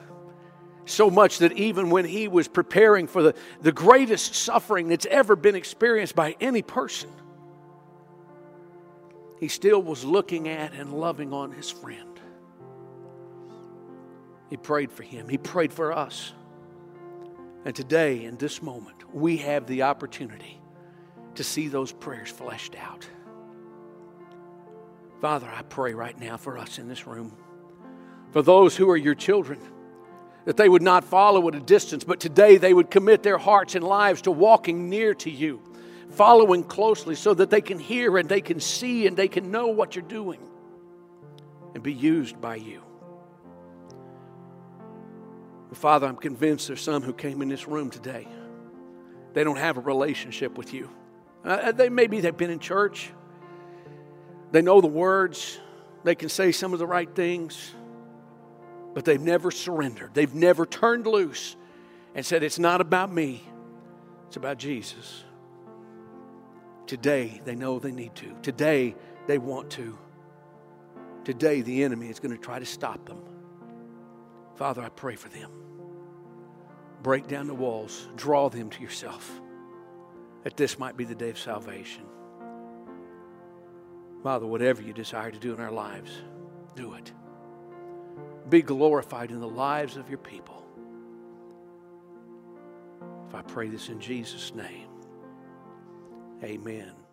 So 0.85 1.11
much 1.11 1.39
that 1.39 1.51
even 1.55 1.91
when 1.91 2.05
he 2.05 2.29
was 2.29 2.47
preparing 2.47 3.09
for 3.09 3.25
the, 3.25 3.35
the 3.63 3.73
greatest 3.73 4.33
suffering 4.37 4.87
that's 4.87 5.07
ever 5.07 5.35
been 5.35 5.57
experienced 5.57 6.15
by 6.15 6.37
any 6.41 6.63
person, 6.63 7.11
he 9.41 9.49
still 9.49 9.83
was 9.83 10.05
looking 10.05 10.47
at 10.47 10.73
and 10.73 10.93
loving 10.93 11.33
on 11.33 11.51
his 11.51 11.69
friend. 11.69 12.14
He 14.55 14.59
prayed 14.59 14.93
for 14.93 15.03
him, 15.03 15.29
he 15.29 15.37
prayed 15.37 15.73
for 15.73 15.93
us. 15.93 16.33
And 17.65 17.75
today, 17.75 18.25
in 18.25 18.37
this 18.37 18.63
moment, 18.63 19.13
we 19.13 19.39
have 19.39 19.67
the 19.67 19.83
opportunity 19.83 20.61
to 21.35 21.43
see 21.43 21.67
those 21.67 21.91
prayers 21.91 22.31
fleshed 22.31 22.77
out. 22.77 23.05
Father, 25.21 25.51
I 25.53 25.63
pray 25.63 25.93
right 25.93 26.17
now 26.17 26.37
for 26.37 26.57
us 26.57 26.79
in 26.79 26.87
this 26.87 27.05
room, 27.05 27.37
for 28.31 28.43
those 28.43 28.77
who 28.77 28.89
are 28.91 28.97
your 28.97 29.17
children, 29.17 29.59
that 30.45 30.57
they 30.57 30.69
would 30.69 30.83
not 30.83 31.03
follow 31.03 31.49
at 31.49 31.57
a 31.57 31.61
distance, 31.61 32.05
but 32.05 32.21
today 32.21 32.57
they 32.57 32.73
would 32.73 32.93
commit 32.93 33.25
their 33.25 33.39
hearts 33.39 33.75
and 33.75 33.85
lives 33.85 34.23
to 34.23 34.31
walking 34.31 34.89
near 34.89 35.15
to 35.15 35.31
you, 35.33 35.61
following 36.11 36.63
closely 36.63 37.17
so 37.17 37.35
that 37.35 37.51
they 37.51 37.61
can 37.61 37.81
hear 37.81 38.19
and 38.19 38.29
they 38.29 38.41
can 38.41 38.61
see 38.61 39.09
and 39.09 39.17
they 39.17 39.27
can 39.27 39.51
know 39.51 39.67
what 39.67 39.97
you're 39.97 40.05
doing 40.05 40.39
and 41.75 41.83
be 41.83 41.93
used 41.93 42.41
by 42.41 42.55
you. 42.55 42.84
Father, 45.77 46.07
I'm 46.07 46.17
convinced 46.17 46.69
there's 46.69 46.81
some 46.81 47.03
who 47.03 47.13
came 47.13 47.43
in 47.43 47.49
this 47.49 47.67
room 47.67 47.91
today. 47.91 48.27
They 49.33 49.45
don't 49.45 49.59
have 49.59 49.77
a 49.77 49.81
relationship 49.81 50.57
with 50.57 50.73
you. 50.73 50.91
Uh, 51.45 51.73
they 51.73 51.89
maybe 51.89 52.21
they've 52.21 52.37
been 52.37 52.51
in 52.51 52.61
church. 52.61 53.11
They 54.53 54.63
know 54.63 54.81
the 54.81 54.87
words. 54.87 55.59
They 56.05 56.15
can 56.15 56.29
say 56.29 56.53
some 56.53 56.73
of 56.73 56.79
the 56.79 56.87
right 56.87 57.13
things. 57.15 57.75
But 58.95 59.05
they've 59.05 59.21
never 59.21 59.51
surrendered. 59.51 60.15
They've 60.15 60.35
never 60.35 60.65
turned 60.65 61.07
loose 61.07 61.57
and 62.15 62.25
said, 62.25 62.43
It's 62.43 62.59
not 62.59 62.81
about 62.81 63.13
me, 63.13 63.43
it's 64.29 64.37
about 64.37 64.59
Jesus. 64.59 65.25
Today, 66.87 67.41
they 67.45 67.55
know 67.55 67.79
they 67.79 67.93
need 67.93 68.15
to. 68.17 68.37
Today, 68.43 68.95
they 69.27 69.39
want 69.39 69.71
to. 69.71 69.99
Today, 71.25 71.63
the 71.63 71.83
enemy 71.83 72.09
is 72.11 72.21
going 72.21 72.37
to 72.37 72.41
try 72.41 72.59
to 72.59 72.67
stop 72.67 73.07
them. 73.07 73.23
Father, 74.55 74.83
I 74.83 74.91
pray 74.91 75.17
for 75.17 75.31
them. 75.31 75.64
Break 77.05 77.29
down 77.29 77.47
the 77.47 77.55
walls, 77.55 78.09
draw 78.17 78.49
them 78.49 78.71
to 78.71 78.83
yourself, 78.83 79.31
that 80.43 80.57
this 80.57 80.79
might 80.79 80.97
be 80.97 81.05
the 81.05 81.15
day 81.15 81.29
of 81.29 81.39
salvation. 81.39 82.03
Father, 84.23 84.47
whatever 84.47 84.81
you 84.81 84.95
desire 84.95 85.31
to 85.31 85.39
do 85.39 85.53
in 85.53 85.61
our 85.61 85.71
lives, 85.71 86.11
do 86.75 86.95
it. 86.95 87.13
Be 88.49 88.63
glorified 88.63 89.31
in 89.31 89.39
the 89.39 89.47
lives 89.47 89.99
of 89.99 90.09
your 90.09 90.19
people. 90.19 90.65
If 93.29 93.35
I 93.35 93.43
pray 93.43 93.69
this 93.69 93.91
in 93.91 94.01
Jesus' 94.01 94.55
name, 94.55 94.89
amen. 96.43 97.04